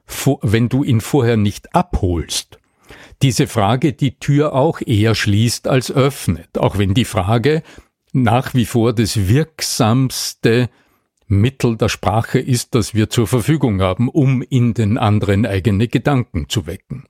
wenn 0.43 0.69
du 0.69 0.85
ihn 0.85 1.01
vorher 1.01 1.37
nicht 1.37 1.75
abholst, 1.75 2.61
diese 3.23 3.47
Frage 3.47 3.95
die 3.95 4.19
Tür 4.19 4.53
auch 4.53 4.81
eher 4.85 5.15
schließt 5.15 5.67
als 5.67 5.91
öffnet, 5.91 6.59
auch 6.59 6.79
wenn 6.79 6.95
die 6.95 7.07
Frage 7.07 7.63
nach 8.13 8.55
wie 8.55 8.67
vor 8.67 8.93
das 8.93 9.29
wirksamste 9.29 10.69
Mittel 11.27 11.77
der 11.77 11.89
Sprache 11.89 12.39
ist, 12.39 12.75
das 12.75 12.95
wir 12.95 13.11
zur 13.11 13.27
Verfügung 13.27 13.81
haben, 13.81 14.09
um 14.09 14.43
in 14.43 14.75
den 14.75 14.97
anderen 14.99 15.45
eigene 15.45 15.89
Gedanken 15.89 16.49
zu 16.49 16.67
wecken. 16.67 17.05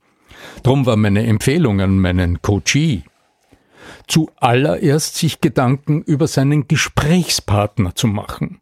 Drum 0.63 0.85
war 0.85 0.95
meine 0.95 1.25
Empfehlung 1.25 1.81
an 1.81 1.99
meinen 1.99 2.41
Coachee, 2.41 3.03
zuallererst 4.07 5.15
sich 5.15 5.41
Gedanken 5.41 6.01
über 6.01 6.27
seinen 6.27 6.67
Gesprächspartner 6.67 7.95
zu 7.95 8.07
machen. 8.07 8.59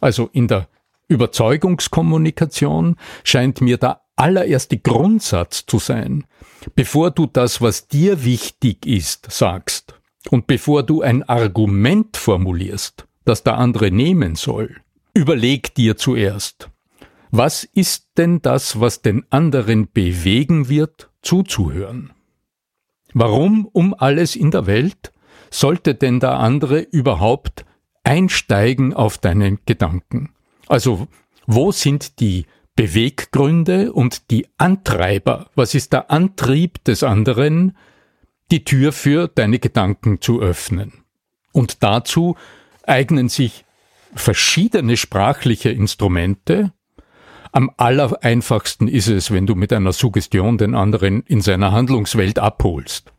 Also 0.00 0.28
in 0.32 0.48
der 0.48 0.68
Überzeugungskommunikation 1.08 2.96
scheint 3.24 3.60
mir 3.60 3.78
der 3.78 4.02
allererste 4.16 4.78
Grundsatz 4.78 5.64
zu 5.66 5.78
sein, 5.78 6.26
bevor 6.74 7.10
du 7.10 7.26
das, 7.26 7.60
was 7.60 7.88
dir 7.88 8.24
wichtig 8.24 8.86
ist, 8.86 9.30
sagst 9.30 9.94
und 10.30 10.46
bevor 10.46 10.82
du 10.82 11.02
ein 11.02 11.22
Argument 11.22 12.16
formulierst, 12.16 13.06
das 13.24 13.42
der 13.42 13.58
andere 13.58 13.90
nehmen 13.90 14.34
soll, 14.34 14.76
überleg 15.14 15.74
dir 15.74 15.96
zuerst, 15.96 16.70
was 17.30 17.64
ist 17.64 18.08
denn 18.16 18.40
das, 18.40 18.80
was 18.80 19.02
den 19.02 19.24
anderen 19.30 19.90
bewegen 19.92 20.68
wird, 20.68 21.10
zuzuhören? 21.22 22.12
Warum 23.12 23.66
um 23.66 23.94
alles 23.94 24.36
in 24.36 24.50
der 24.50 24.66
Welt 24.66 25.12
sollte 25.50 25.94
denn 25.94 26.20
der 26.20 26.38
andere 26.38 26.80
überhaupt 26.80 27.64
einsteigen 28.08 28.94
auf 28.94 29.18
deinen 29.18 29.58
Gedanken. 29.66 30.30
Also, 30.66 31.08
wo 31.46 31.72
sind 31.72 32.20
die 32.20 32.46
Beweggründe 32.74 33.92
und 33.92 34.30
die 34.30 34.46
Antreiber? 34.56 35.50
Was 35.54 35.74
ist 35.74 35.92
der 35.92 36.10
Antrieb 36.10 36.82
des 36.84 37.02
anderen, 37.02 37.76
die 38.50 38.64
Tür 38.64 38.92
für 38.92 39.28
deine 39.28 39.58
Gedanken 39.58 40.22
zu 40.22 40.40
öffnen? 40.40 41.04
Und 41.52 41.82
dazu 41.82 42.36
eignen 42.82 43.28
sich 43.28 43.66
verschiedene 44.14 44.96
sprachliche 44.96 45.68
Instrumente. 45.68 46.72
Am 47.52 47.70
allereinfachsten 47.76 48.88
ist 48.88 49.08
es, 49.08 49.30
wenn 49.30 49.46
du 49.46 49.54
mit 49.54 49.70
einer 49.70 49.92
Suggestion 49.92 50.56
den 50.56 50.74
anderen 50.74 51.24
in 51.24 51.42
seiner 51.42 51.72
Handlungswelt 51.72 52.38
abholst. 52.38 53.12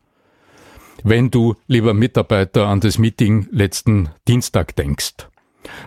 Wenn 1.04 1.30
du, 1.30 1.54
lieber 1.66 1.94
Mitarbeiter, 1.94 2.66
an 2.66 2.80
das 2.80 2.98
Meeting 2.98 3.48
letzten 3.50 4.10
Dienstag 4.28 4.76
denkst, 4.76 5.28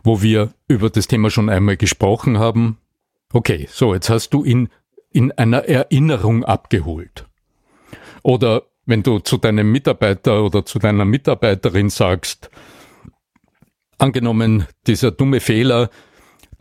wo 0.03 0.21
wir 0.21 0.53
über 0.67 0.89
das 0.89 1.07
Thema 1.07 1.29
schon 1.29 1.49
einmal 1.49 1.77
gesprochen 1.77 2.39
haben. 2.39 2.77
Okay, 3.31 3.67
so, 3.71 3.93
jetzt 3.93 4.09
hast 4.09 4.29
du 4.29 4.43
ihn 4.43 4.69
in 5.11 5.31
einer 5.31 5.65
Erinnerung 5.65 6.43
abgeholt. 6.43 7.25
Oder 8.23 8.63
wenn 8.85 9.03
du 9.03 9.19
zu 9.19 9.37
deinem 9.37 9.71
Mitarbeiter 9.71 10.43
oder 10.43 10.65
zu 10.65 10.79
deiner 10.79 11.05
Mitarbeiterin 11.05 11.89
sagst, 11.89 12.49
angenommen, 13.97 14.65
dieser 14.87 15.11
dumme 15.11 15.39
Fehler, 15.39 15.89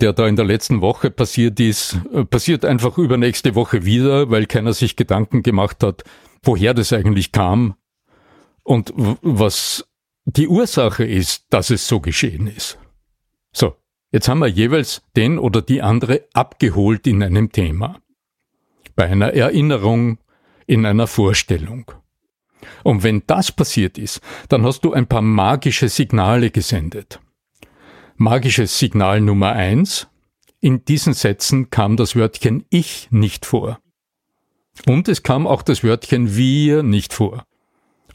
der 0.00 0.12
da 0.12 0.26
in 0.26 0.37
der 0.37 0.44
letzten 0.44 0.80
Woche 0.80 1.11
passiert 1.11 1.61
ist, 1.61 1.99
äh, 2.12 2.25
passiert 2.25 2.64
einfach 2.64 2.99
übernächste 2.99 3.54
Woche 3.54 3.85
wieder, 3.85 4.30
weil 4.30 4.47
keiner 4.47 4.73
sich 4.73 4.97
Gedanken 4.97 5.42
gemacht 5.42 5.82
hat, 5.82 6.04
woher 6.42 6.75
das 6.75 6.92
eigentlich 6.92 7.32
kam 7.32 7.75
und 8.62 8.92
was 8.97 9.87
die 10.25 10.49
Ursache 10.49 11.04
ist, 11.04 11.47
dass 11.50 11.71
es 11.71 11.88
so 11.88 12.00
geschehen 12.00 12.47
ist. 12.47 12.78
So, 13.52 13.76
jetzt 14.12 14.28
haben 14.28 14.38
wir 14.38 14.49
jeweils 14.49 15.02
den 15.16 15.38
oder 15.38 15.62
die 15.62 15.83
andere 15.83 16.25
abgeholt 16.33 17.07
in 17.07 17.23
einem 17.23 17.50
Thema. 17.50 18.00
Bei 18.95 19.07
einer 19.07 19.33
Erinnerung, 19.33 20.19
in 20.66 20.87
einer 20.87 21.07
Vorstellung. 21.07 21.90
Und 22.85 23.02
wenn 23.02 23.25
das 23.26 23.50
passiert 23.50 23.99
ist, 23.99 24.21
dann 24.49 24.64
hast 24.64 24.85
du 24.85 24.92
ein 24.92 25.07
paar 25.07 25.23
magische 25.23 25.88
Signale 25.88 26.50
gesendet. 26.50 27.21
Magisches 28.16 28.78
Signal 28.78 29.21
Nummer 29.21 29.52
eins. 29.52 30.07
In 30.61 30.85
diesen 30.85 31.14
Sätzen 31.14 31.71
kam 31.71 31.97
das 31.97 32.14
Wörtchen 32.14 32.64
ich 32.71 33.09
nicht 33.11 33.47
vor. 33.47 33.81
Und 34.87 35.09
es 35.09 35.23
kam 35.25 35.47
auch 35.47 35.62
das 35.62 35.83
Wörtchen 35.83 36.37
wir 36.37 36.83
nicht 36.83 37.12
vor. 37.12 37.45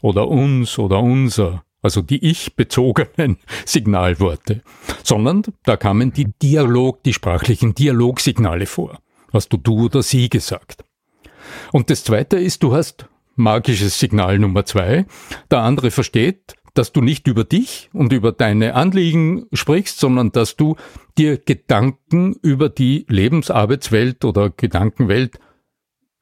Oder 0.00 0.28
uns 0.28 0.78
oder 0.78 1.00
unser, 1.00 1.64
also 1.82 2.02
die 2.02 2.24
ich-bezogenen 2.24 3.38
Signalworte. 3.64 4.62
Sondern 5.02 5.42
da 5.64 5.76
kamen 5.76 6.12
die 6.12 6.32
Dialog, 6.42 7.02
die 7.02 7.12
sprachlichen 7.12 7.74
Dialogsignale 7.74 8.66
vor. 8.66 9.00
Hast 9.32 9.52
du 9.52 9.56
du 9.56 9.86
oder 9.86 10.02
sie 10.02 10.28
gesagt. 10.28 10.84
Und 11.72 11.90
das 11.90 12.04
zweite 12.04 12.36
ist, 12.38 12.62
du 12.62 12.74
hast 12.74 13.08
magisches 13.36 13.98
Signal 13.98 14.38
Nummer 14.38 14.64
zwei. 14.64 15.06
Der 15.50 15.60
andere 15.60 15.90
versteht, 15.90 16.54
dass 16.74 16.92
du 16.92 17.00
nicht 17.00 17.26
über 17.26 17.44
dich 17.44 17.90
und 17.92 18.12
über 18.12 18.32
deine 18.32 18.74
Anliegen 18.74 19.46
sprichst, 19.52 19.98
sondern 19.98 20.32
dass 20.32 20.56
du 20.56 20.76
dir 21.16 21.38
Gedanken 21.38 22.34
über 22.42 22.68
die 22.68 23.04
Lebensarbeitswelt 23.08 24.24
oder 24.24 24.50
Gedankenwelt 24.50 25.38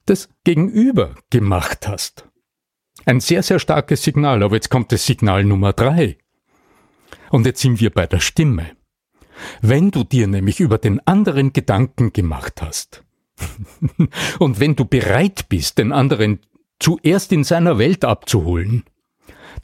des 0.08 0.28
Gegenüber 0.44 1.14
gemacht 1.30 1.88
hast. 1.88 2.25
Ein 3.06 3.20
sehr, 3.20 3.44
sehr 3.44 3.60
starkes 3.60 4.02
Signal, 4.02 4.42
aber 4.42 4.56
jetzt 4.56 4.68
kommt 4.68 4.90
das 4.90 5.06
Signal 5.06 5.44
Nummer 5.44 5.72
drei. 5.72 6.18
Und 7.30 7.46
jetzt 7.46 7.60
sind 7.60 7.80
wir 7.80 7.90
bei 7.90 8.06
der 8.08 8.18
Stimme. 8.18 8.72
Wenn 9.60 9.92
du 9.92 10.02
dir 10.02 10.26
nämlich 10.26 10.58
über 10.58 10.78
den 10.78 11.06
anderen 11.06 11.52
Gedanken 11.52 12.12
gemacht 12.12 12.62
hast, 12.62 13.04
und 14.40 14.58
wenn 14.58 14.74
du 14.74 14.84
bereit 14.84 15.48
bist, 15.48 15.78
den 15.78 15.92
anderen 15.92 16.40
zuerst 16.80 17.30
in 17.30 17.44
seiner 17.44 17.78
Welt 17.78 18.04
abzuholen, 18.04 18.82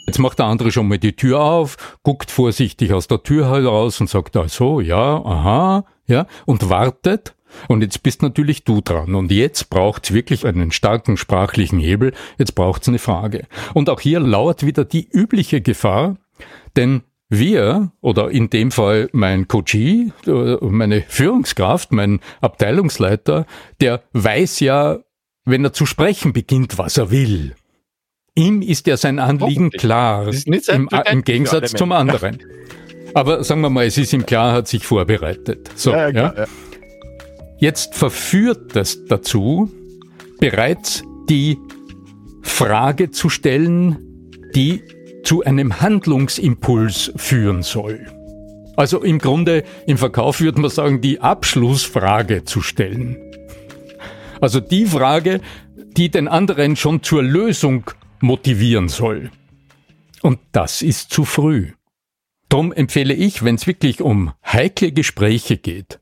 Jetzt 0.07 0.19
macht 0.19 0.39
der 0.39 0.47
andere 0.47 0.71
schon 0.71 0.89
mal 0.89 0.99
die 0.99 1.17
Tür 1.17 1.41
auf, 1.41 1.99
guckt 2.03 2.31
vorsichtig 2.31 2.93
aus 2.93 3.09
der 3.09 3.23
Tür 3.23 3.49
heraus 3.49 4.01
und 4.01 4.11
sagt, 4.11 4.37
ach 4.37 4.49
so, 4.49 4.81
ja, 4.81 5.25
aha, 5.25 5.85
ja, 6.07 6.27
und 6.45 6.69
wartet. 6.69 7.35
Und 7.69 7.83
jetzt 7.83 8.03
bist 8.03 8.23
natürlich 8.23 8.65
du 8.65 8.81
dran. 8.81 9.15
Und 9.15 9.31
jetzt 9.31 9.71
braucht's 9.71 10.13
wirklich 10.13 10.45
einen 10.45 10.73
starken 10.73 11.17
sprachlichen 11.17 11.79
Hebel. 11.79 12.13
Jetzt 12.37 12.55
braucht's 12.55 12.89
eine 12.89 12.99
Frage. 12.99 13.47
Und 13.75 13.89
auch 13.89 14.01
hier 14.01 14.21
lauert 14.21 14.67
wieder 14.67 14.85
die 14.85 15.09
übliche 15.09 15.61
Gefahr, 15.61 16.17
denn 16.77 17.03
wir, 17.29 17.93
oder 18.01 18.31
in 18.31 18.51
dem 18.51 18.71
Fall 18.71 19.09
mein 19.13 19.47
äh, 19.49 20.57
meine 20.61 21.03
Führungskraft, 21.09 21.93
mein 21.93 22.21
Abteilungsleiter, 22.41 23.47
der 23.81 24.03
weiß 24.13 24.61
ja, 24.61 24.99
wenn 25.45 25.65
er 25.65 25.73
zu 25.73 25.87
sprechen 25.87 26.33
beginnt, 26.33 26.79
was 26.79 26.97
er 26.97 27.11
will. 27.11 27.55
Ihm 28.37 28.63
ist 28.63 28.87
ja 28.89 28.97
sein 28.97 29.21
Anliegen 29.21 29.71
klar, 29.71 30.29
im, 30.47 30.89
im, 31.11 31.23
Gegensatz 31.23 31.73
zum 31.73 31.93
anderen. 31.93 32.39
Aber 33.15 33.45
sagen 33.45 33.61
wir 33.61 33.71
mal, 33.71 33.87
es 33.87 33.97
ist 33.97 34.13
ihm 34.13 34.27
klar, 34.27 34.53
hat 34.53 34.67
sich 34.67 34.85
vorbereitet. 34.85 35.71
So, 35.77 35.93
ja, 35.93 36.09
ja. 36.09 36.35
ja. 36.37 36.45
Jetzt 37.59 37.95
verführt 37.95 38.75
das 38.75 39.05
dazu, 39.07 39.71
bereits 40.41 41.05
die 41.29 41.59
Frage 42.43 43.13
zu 43.13 43.29
stellen, 43.29 44.31
die 44.55 44.83
zu 45.23 45.45
einem 45.45 45.81
Handlungsimpuls 45.81 47.13
führen 47.15 47.63
soll. 47.63 48.05
Also 48.77 49.01
im 49.03 49.21
Grunde 49.21 49.63
im 49.87 49.97
Verkauf 49.97 50.41
würde 50.41 50.61
man 50.61 50.71
sagen, 50.71 51.01
die 51.01 51.21
Abschlussfrage 51.21 52.45
zu 52.45 52.61
stellen. 52.61 53.17
Also 54.41 54.59
die 54.59 54.87
Frage, 54.87 55.41
die 55.97 56.11
den 56.11 56.27
anderen 56.27 56.75
schon 56.75 57.05
zur 57.05 57.23
Lösung 57.23 57.85
motivieren 58.21 58.89
soll. 58.89 59.31
Und 60.23 60.41
das 60.53 60.83
ist 60.83 61.11
zu 61.11 61.25
früh. 61.25 61.73
Drum 62.49 62.73
empfehle 62.73 63.15
ich, 63.15 63.45
wenn 63.45 63.57
es 63.57 63.67
wirklich 63.67 64.01
um 64.01 64.33
heikle 64.45 64.93
Gespräche 64.93 65.57
geht, 65.57 66.01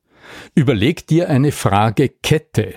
überleg 0.54 1.06
dir 1.06 1.28
eine 1.28 1.52
Fragekette. 1.52 2.74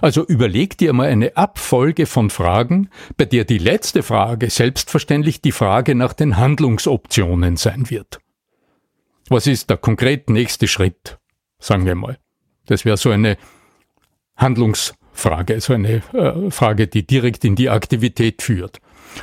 Also 0.00 0.24
überleg 0.24 0.78
dir 0.78 0.92
mal 0.92 1.08
eine 1.08 1.36
Abfolge 1.36 2.06
von 2.06 2.30
Fragen, 2.30 2.90
bei 3.16 3.24
der 3.24 3.44
die 3.44 3.58
letzte 3.58 4.02
Frage 4.02 4.50
selbstverständlich 4.50 5.40
die 5.40 5.52
Frage 5.52 5.94
nach 5.94 6.12
den 6.12 6.36
Handlungsoptionen 6.36 7.56
sein 7.56 7.88
wird. 7.90 8.18
Was 9.28 9.46
ist 9.46 9.70
der 9.70 9.76
konkret 9.76 10.30
nächste 10.30 10.68
Schritt? 10.68 11.18
Sagen 11.58 11.86
wir 11.86 11.94
mal. 11.94 12.18
Das 12.66 12.84
wäre 12.84 12.96
so 12.96 13.10
eine 13.10 13.36
Handlungsoption. 14.36 15.05
Frage, 15.16 15.60
so 15.60 15.72
eine 15.72 16.02
äh, 16.12 16.50
Frage, 16.50 16.86
die 16.86 17.06
direkt 17.06 17.44
in 17.44 17.56
die 17.56 17.70
Aktivität 17.70 18.42
führt. 18.42 18.80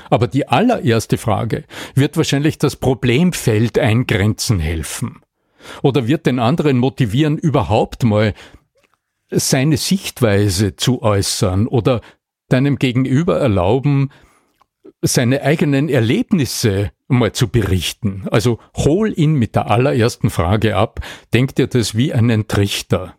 Aber 0.10 0.28
die 0.28 0.48
allererste 0.48 1.18
Frage 1.18 1.66
wird 1.94 2.18
wahrscheinlich 2.18 2.58
das 2.58 2.76
Problemfeld 2.76 3.78
eingrenzen 3.78 4.60
helfen. 4.60 5.22
Oder 5.82 6.08
wird 6.08 6.26
den 6.26 6.40
anderen 6.40 6.78
motivieren, 6.80 7.38
überhaupt 7.38 8.04
mal 8.04 8.34
seine 9.30 9.78
Sichtweise 9.78 10.76
zu 10.76 11.02
äußern 11.02 11.68
oder 11.68 12.02
deinem 12.50 12.78
Gegenüber 12.78 13.40
erlauben, 13.40 14.10
seine 15.02 15.42
eigenen 15.42 15.90
Erlebnisse 15.90 16.92
mal 17.08 17.32
zu 17.32 17.48
berichten. 17.50 18.26
Also 18.32 18.60
hol 18.76 19.14
ihn 19.18 19.34
mit 19.34 19.56
der 19.56 19.70
allerersten 19.70 20.30
Frage 20.30 20.76
ab, 20.76 21.00
denk 21.34 21.56
dir 21.56 21.68
das 21.68 21.96
wie 21.96 22.14
einen 22.14 22.48
Trichter. 22.48 23.16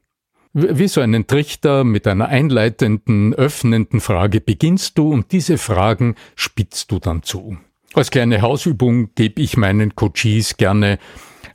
Wie 0.57 0.87
so 0.87 1.01
einen 1.01 1.27
Trichter 1.27 1.83
mit 1.83 2.07
einer 2.07 2.29
einleitenden, 2.29 3.35
öffnenden 3.35 4.01
Frage 4.01 4.41
beginnst 4.41 4.97
du 4.97 5.13
und 5.13 5.33
diese 5.33 5.59
Fragen 5.59 6.15
spitzt 6.37 6.93
du 6.93 7.01
dann 7.01 7.25
zu. 7.25 7.59
Als 7.93 8.13
kleine 8.13 8.41
Hausübung 8.41 9.11
gebe 9.17 9.43
ich 9.43 9.57
meinen 9.57 9.97
Coaches 9.97 10.57
gerne 10.57 11.01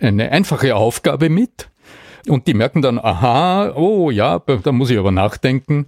eine 0.02 0.34
einfache 0.34 0.76
Aufgabe 0.76 1.30
mit 1.30 1.70
und 2.28 2.48
die 2.48 2.54
merken 2.54 2.82
dann, 2.82 3.00
aha, 3.00 3.74
oh 3.74 4.12
ja, 4.12 4.40
da 4.40 4.72
muss 4.74 4.90
ich 4.90 4.98
aber 4.98 5.12
nachdenken. 5.12 5.86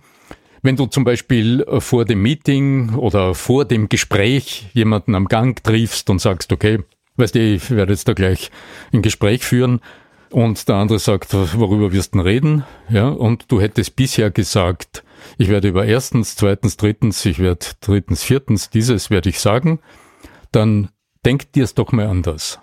Wenn 0.62 0.78
du 0.78 0.86
zum 0.86 1.04
Beispiel 1.04 1.64
äh, 1.64 1.82
vor 1.82 2.06
dem 2.06 2.22
Meeting 2.22 2.96
oder 2.96 3.36
vor 3.36 3.66
dem 3.66 3.90
Gespräch 3.90 4.70
jemanden 4.74 5.16
am 5.16 5.28
Gang 5.28 5.62
triffst 5.62 6.10
und 6.10 6.20
sagst, 6.20 6.54
okay, 6.54 6.80
weißt 7.18 7.36
du, 7.36 7.40
ich 7.40 7.72
werde 7.72 7.92
jetzt 7.92 8.08
da 8.08 8.14
gleich 8.14 8.52
ein 8.94 9.02
Gespräch 9.02 9.44
führen 9.44 9.82
und 10.32 10.68
der 10.68 10.76
andere 10.76 11.00
sagt, 11.00 11.34
worüber 11.34 11.92
wirst 11.92 12.16
du 12.16 12.22
reden? 12.22 12.64
Ja, 12.90 13.10
und 13.10 13.52
du 13.52 13.62
hättest 13.62 13.96
bisher 13.96 14.32
gesagt, 14.32 15.04
ich 15.38 15.50
werde 15.50 15.68
über 15.68 15.86
erstens, 15.86 16.36
zweitens, 16.36 16.78
drittens, 16.78 17.26
ich 17.26 17.40
werde 17.40 17.66
drittens, 17.82 18.24
viertens, 18.24 18.70
dieses 18.70 19.10
werde 19.10 19.30
ich 19.30 19.40
sagen, 19.40 19.80
dann 20.52 20.90
denk 21.26 21.52
dir 21.54 21.64
es 21.64 21.76
doch 21.76 21.92
mal 21.92 22.08
anders. 22.08 22.60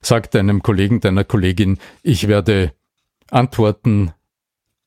Sag 0.00 0.30
deinem 0.30 0.62
Kollegen, 0.62 1.00
deiner 1.00 1.24
Kollegin, 1.24 1.78
ich 2.02 2.28
werde 2.28 2.72
Antworten 3.30 4.12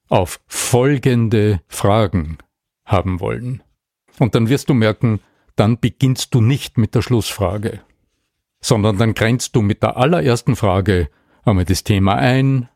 auf 0.10 0.39
folgende 0.47 1.62
Fragen 1.67 2.38
haben 2.86 3.19
wollen. 3.19 3.63
Und 4.19 4.36
dann 4.36 4.49
wirst 4.49 4.69
du 4.69 4.73
merken, 4.73 5.19
dann 5.56 5.80
beginnst 5.80 6.34
du 6.34 6.41
nicht 6.41 6.78
mit 6.78 6.95
der 6.95 7.02
Schlussfrage, 7.02 7.82
sondern 8.62 8.97
dann 8.97 9.13
grenzt 9.13 9.56
du 9.56 9.62
mit 9.62 9.84
der 9.84 9.97
allerersten 9.97 10.56
Frage 10.56 11.10
einmal 11.45 11.65
das 11.65 11.84
Thema 11.84 12.15
ein. 12.15 12.69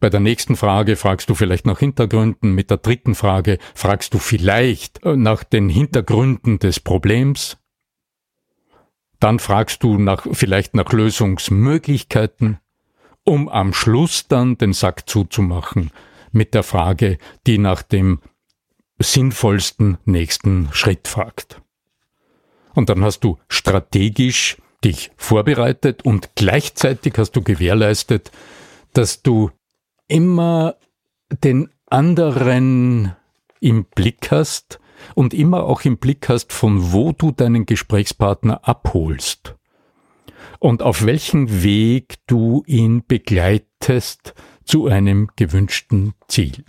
Bei 0.00 0.08
der 0.08 0.20
nächsten 0.20 0.56
Frage 0.56 0.96
fragst 0.96 1.28
du 1.28 1.34
vielleicht 1.34 1.66
nach 1.66 1.78
Hintergründen, 1.78 2.54
mit 2.54 2.70
der 2.70 2.78
dritten 2.78 3.14
Frage 3.14 3.58
fragst 3.74 4.14
du 4.14 4.18
vielleicht 4.18 5.04
nach 5.04 5.44
den 5.44 5.68
Hintergründen 5.68 6.58
des 6.58 6.80
Problems. 6.80 7.58
Dann 9.18 9.38
fragst 9.38 9.82
du 9.82 9.98
nach, 9.98 10.26
vielleicht 10.32 10.74
nach 10.74 10.90
Lösungsmöglichkeiten, 10.92 12.58
um 13.24 13.50
am 13.50 13.74
Schluss 13.74 14.26
dann 14.26 14.56
den 14.56 14.72
Sack 14.72 15.08
zuzumachen 15.08 15.90
mit 16.32 16.54
der 16.54 16.62
Frage, 16.62 17.18
die 17.46 17.58
nach 17.58 17.82
dem 17.82 18.20
sinnvollsten 18.98 19.98
nächsten 20.06 20.68
Schritt 20.72 21.08
fragt. 21.08 21.60
Und 22.74 22.88
dann 22.88 23.04
hast 23.04 23.20
du 23.20 23.38
strategisch 23.48 24.56
dich 24.84 25.10
vorbereitet 25.16 26.04
und 26.04 26.30
gleichzeitig 26.34 27.14
hast 27.18 27.32
du 27.32 27.42
gewährleistet, 27.42 28.30
dass 28.92 29.22
du 29.22 29.50
immer 30.08 30.76
den 31.42 31.70
anderen 31.86 33.14
im 33.60 33.84
Blick 33.84 34.30
hast 34.30 34.80
und 35.14 35.34
immer 35.34 35.64
auch 35.64 35.82
im 35.82 35.98
Blick 35.98 36.28
hast, 36.28 36.52
von 36.52 36.92
wo 36.92 37.12
du 37.12 37.30
deinen 37.30 37.66
Gesprächspartner 37.66 38.66
abholst 38.66 39.54
und 40.60 40.82
auf 40.82 41.04
welchem 41.04 41.62
Weg 41.62 42.18
du 42.26 42.62
ihn 42.66 43.02
begleitest, 43.06 44.34
zu 44.64 44.86
einem 44.86 45.28
gewünschten 45.34 46.14
Ziel. 46.28 46.64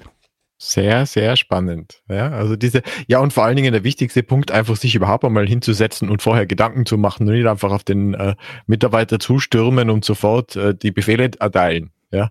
Sehr, 0.64 1.08
sehr 1.08 1.38
spannend. 1.38 2.04
Ja, 2.08 2.30
also 2.30 2.56
diese, 2.56 2.84
ja, 3.08 3.18
und 3.18 3.34
vor 3.34 3.46
allen 3.46 3.56
Dingen 3.56 3.74
der 3.74 3.84
wichtigste 3.84 4.22
Punkt, 4.22 4.52
einfach 4.52 4.76
sich 4.76 4.94
überhaupt 4.94 5.26
einmal 5.26 5.48
hinzusetzen 5.48 6.08
und 6.08 6.22
vorher 6.22 6.46
Gedanken 6.46 6.86
zu 6.86 7.00
machen 7.00 7.28
und 7.28 7.34
nicht 7.34 7.48
einfach 7.48 7.72
auf 7.72 7.84
den 7.84 8.14
äh, 8.14 8.36
Mitarbeiter 8.68 9.18
zustürmen 9.18 9.90
und 9.90 10.06
sofort 10.06 10.56
äh, 10.56 10.76
die 10.76 10.92
Befehle 10.92 11.32
erteilen. 11.40 11.90
Ja. 12.12 12.30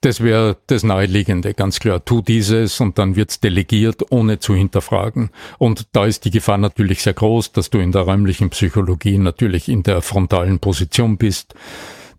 Das 0.00 0.22
wäre 0.22 0.56
das 0.68 0.82
Naheliegende, 0.82 1.52
ganz 1.52 1.78
klar. 1.78 2.02
Tu 2.02 2.22
dieses 2.22 2.80
und 2.80 2.98
dann 2.98 3.16
wird's 3.16 3.38
delegiert, 3.40 4.00
ohne 4.08 4.38
zu 4.38 4.54
hinterfragen. 4.54 5.28
Und 5.58 5.88
da 5.92 6.06
ist 6.06 6.24
die 6.24 6.30
Gefahr 6.30 6.56
natürlich 6.56 7.02
sehr 7.02 7.12
groß, 7.12 7.52
dass 7.52 7.68
du 7.68 7.80
in 7.80 7.92
der 7.92 8.02
räumlichen 8.02 8.48
Psychologie 8.48 9.18
natürlich 9.18 9.68
in 9.68 9.82
der 9.82 10.00
frontalen 10.00 10.58
Position 10.58 11.18
bist 11.18 11.54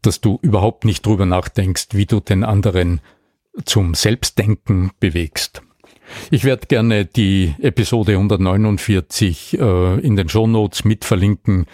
dass 0.02 0.22
du 0.22 0.40
überhaupt 0.42 0.86
nicht 0.86 1.06
drüber 1.06 1.26
nachdenkst, 1.26 1.88
wie 1.92 2.06
du 2.06 2.22
den 2.22 2.46
anderen 2.46 3.02
zum 3.66 3.94
Selbstdenken 3.94 4.92
bewegst. 5.00 5.62
Ich 6.32 6.44
werde 6.44 6.68
gerne 6.68 7.06
die 7.06 7.56
Episode 7.60 8.14
149 8.14 9.60
äh, 9.60 10.00
in 10.00 10.16
den 10.16 10.30
Shownotes 10.30 10.84
mit 10.84 11.06
verlinken. 11.06 11.66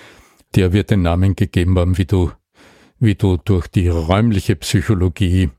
Der 0.55 0.73
wird 0.73 0.91
den 0.91 1.01
Namen 1.01 1.35
gegeben 1.35 1.77
haben, 1.77 1.97
wie 1.97 2.05
du, 2.05 2.31
wie 2.99 3.15
du 3.15 3.37
durch 3.37 3.67
die 3.67 3.87
räumliche 3.87 4.55
Psychologie 4.55 5.49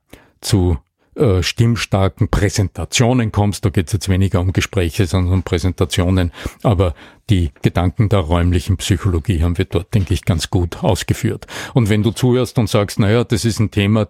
zu 0.40 0.78
äh, 1.16 1.42
stimmstarken 1.42 2.28
Präsentationen 2.28 3.32
kommst. 3.32 3.64
Da 3.64 3.70
geht 3.70 3.86
es 3.86 3.94
jetzt 3.94 4.08
weniger 4.10 4.40
um 4.40 4.52
Gespräche, 4.52 5.06
sondern 5.06 5.32
um 5.32 5.42
Präsentationen. 5.42 6.30
Aber 6.62 6.94
die 7.30 7.52
Gedanken 7.62 8.10
der 8.10 8.20
räumlichen 8.20 8.76
Psychologie 8.76 9.42
haben 9.42 9.56
wir 9.56 9.64
dort, 9.64 9.94
denke 9.94 10.12
ich, 10.12 10.26
ganz 10.26 10.50
gut 10.50 10.84
ausgeführt. 10.84 11.46
Und 11.72 11.88
wenn 11.88 12.02
du 12.02 12.10
zuhörst 12.10 12.58
und 12.58 12.68
sagst, 12.68 12.98
naja, 12.98 13.24
das 13.24 13.46
ist 13.46 13.60
ein 13.60 13.70
Thema, 13.70 14.08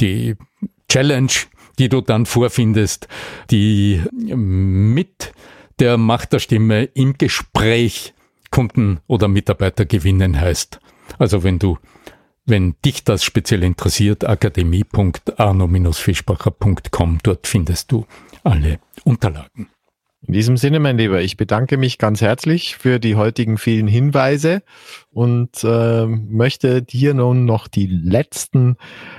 die 0.00 0.36
Challenge 0.88 1.30
die 1.78 1.88
du 1.88 2.00
dann 2.00 2.26
vorfindest, 2.26 3.08
die 3.50 4.02
mit 4.12 5.32
der 5.78 5.96
Macht 5.96 6.32
der 6.32 6.38
Stimme 6.38 6.84
im 6.84 7.18
Gespräch 7.18 8.14
Kunden 8.50 9.00
oder 9.08 9.26
Mitarbeiter 9.26 9.84
gewinnen 9.84 10.40
heißt. 10.40 10.78
Also 11.18 11.42
wenn 11.42 11.58
du, 11.58 11.78
wenn 12.46 12.74
dich 12.84 13.04
das 13.04 13.24
speziell 13.24 13.62
interessiert, 13.62 14.24
akademie.arno-fischbacher.com, 14.24 17.18
dort 17.22 17.46
findest 17.46 17.92
du 17.92 18.06
alle 18.42 18.80
Unterlagen. 19.04 19.68
In 20.26 20.32
diesem 20.32 20.56
Sinne, 20.56 20.80
mein 20.80 20.96
Lieber, 20.96 21.20
ich 21.20 21.36
bedanke 21.36 21.76
mich 21.76 21.98
ganz 21.98 22.22
herzlich 22.22 22.76
für 22.76 22.98
die 22.98 23.14
heutigen 23.14 23.58
vielen 23.58 23.86
Hinweise 23.86 24.62
und 25.10 25.62
äh, 25.62 26.06
möchte 26.06 26.80
dir 26.80 27.12
nun 27.12 27.44
noch 27.44 27.68
die 27.68 27.86
letzten 27.86 28.76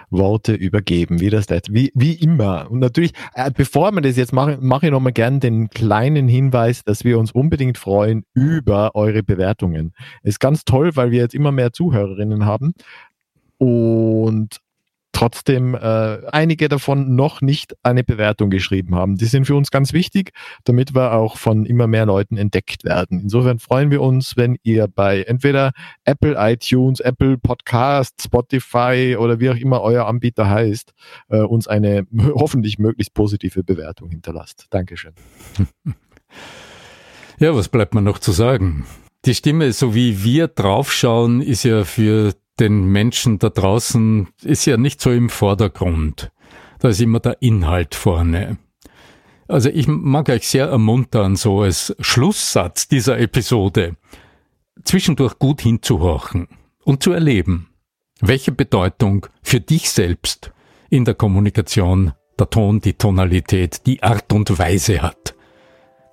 Worte 0.09 0.55
übergeben, 0.55 1.19
wie 1.19 1.29
das 1.29 1.45
wie, 1.69 1.91
wie 1.93 2.13
immer. 2.13 2.71
Und 2.71 2.79
natürlich, 2.79 3.13
äh, 3.35 3.51
bevor 3.51 3.91
wir 3.91 4.01
das 4.01 4.17
jetzt 4.17 4.33
machen, 4.33 4.57
mache 4.61 4.87
ich 4.87 4.91
nochmal 4.91 5.13
gern 5.13 5.39
den 5.39 5.69
kleinen 5.69 6.27
Hinweis, 6.27 6.83
dass 6.83 7.03
wir 7.03 7.19
uns 7.19 7.31
unbedingt 7.31 7.77
freuen 7.77 8.23
über 8.33 8.95
eure 8.95 9.21
Bewertungen. 9.21 9.93
Ist 10.23 10.39
ganz 10.39 10.65
toll, 10.65 10.95
weil 10.95 11.11
wir 11.11 11.19
jetzt 11.19 11.35
immer 11.35 11.51
mehr 11.51 11.71
Zuhörerinnen 11.71 12.45
haben. 12.45 12.73
Und 13.57 14.59
trotzdem 15.15 15.75
äh, 15.75 16.27
einige 16.31 16.67
davon 16.67 17.15
noch 17.15 17.41
nicht 17.41 17.75
eine 17.83 18.03
Bewertung 18.03 18.49
geschrieben 18.49 18.95
haben. 18.95 19.15
Die 19.15 19.25
sind 19.25 19.45
für 19.45 19.55
uns 19.55 19.71
ganz 19.71 19.93
wichtig, 19.93 20.31
damit 20.65 20.93
wir 20.93 21.13
auch 21.13 21.37
von 21.37 21.65
immer 21.65 21.87
mehr 21.87 22.05
Leuten 22.05 22.35
entdeckt 22.35 22.83
werden. 22.83 23.21
Insofern 23.21 23.59
freuen 23.59 23.91
wir 23.91 24.01
uns, 24.01 24.35
wenn 24.35 24.57
ihr 24.63 24.89
bei 24.89 25.21
entweder 25.21 25.71
Apple 26.03 26.35
iTunes, 26.37 26.99
Apple 26.99 27.37
Podcast, 27.37 28.21
Spotify 28.21 29.15
oder 29.17 29.39
wie 29.39 29.49
auch 29.49 29.55
immer 29.55 29.81
euer 29.81 30.05
Anbieter 30.05 30.49
heißt, 30.49 30.91
äh, 31.29 31.39
uns 31.39 31.69
eine 31.69 32.05
hoffentlich 32.33 32.77
möglichst 32.77 33.13
positive 33.13 33.63
Bewertung 33.63 34.09
hinterlasst. 34.09 34.67
Dankeschön. 34.69 35.13
Ja, 37.37 37.53
was 37.53 37.67
bleibt 37.67 37.93
mir 37.93 38.01
noch 38.01 38.19
zu 38.19 38.31
sagen? 38.31 38.85
Die 39.25 39.35
Stimme, 39.35 39.71
so 39.73 39.95
wie 39.95 40.23
wir 40.23 40.47
draufschauen, 40.47 41.41
ist 41.41 41.63
ja 41.63 41.83
für 41.83 42.33
den 42.59 42.85
Menschen 42.85 43.39
da 43.39 43.49
draußen 43.49 44.27
ist 44.43 44.65
ja 44.65 44.77
nicht 44.77 45.01
so 45.01 45.11
im 45.11 45.29
Vordergrund. 45.29 46.31
Da 46.79 46.89
ist 46.89 47.01
immer 47.01 47.19
der 47.19 47.41
Inhalt 47.41 47.95
vorne. 47.95 48.57
Also 49.47 49.69
ich 49.69 49.87
mag 49.87 50.29
euch 50.29 50.47
sehr 50.47 50.67
ermuntern, 50.67 51.35
so 51.35 51.61
als 51.61 51.95
Schlusssatz 51.99 52.87
dieser 52.87 53.19
Episode, 53.19 53.95
zwischendurch 54.83 55.37
gut 55.37 55.61
hinzuhorchen 55.61 56.47
und 56.83 57.03
zu 57.03 57.11
erleben, 57.11 57.69
welche 58.21 58.51
Bedeutung 58.51 59.27
für 59.43 59.59
dich 59.59 59.89
selbst 59.91 60.51
in 60.89 61.05
der 61.05 61.13
Kommunikation 61.13 62.13
der 62.39 62.49
Ton, 62.49 62.81
die 62.81 62.93
Tonalität, 62.93 63.85
die 63.85 64.01
Art 64.03 64.33
und 64.33 64.57
Weise 64.57 65.01
hat, 65.01 65.35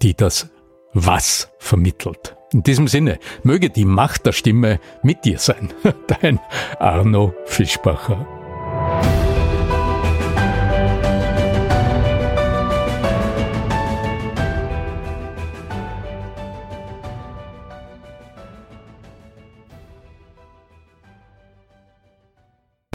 die 0.02 0.14
das 0.14 0.50
Was 0.92 1.50
vermittelt. 1.58 2.36
In 2.52 2.62
diesem 2.62 2.86
Sinne, 2.86 3.18
möge 3.42 3.70
die 3.70 3.86
Macht 3.86 4.26
der 4.26 4.32
Stimme 4.32 4.78
mit 5.02 5.24
dir 5.24 5.38
sein. 5.38 5.72
Dein 6.20 6.38
Arno 6.78 7.34
Fischbacher. 7.46 8.41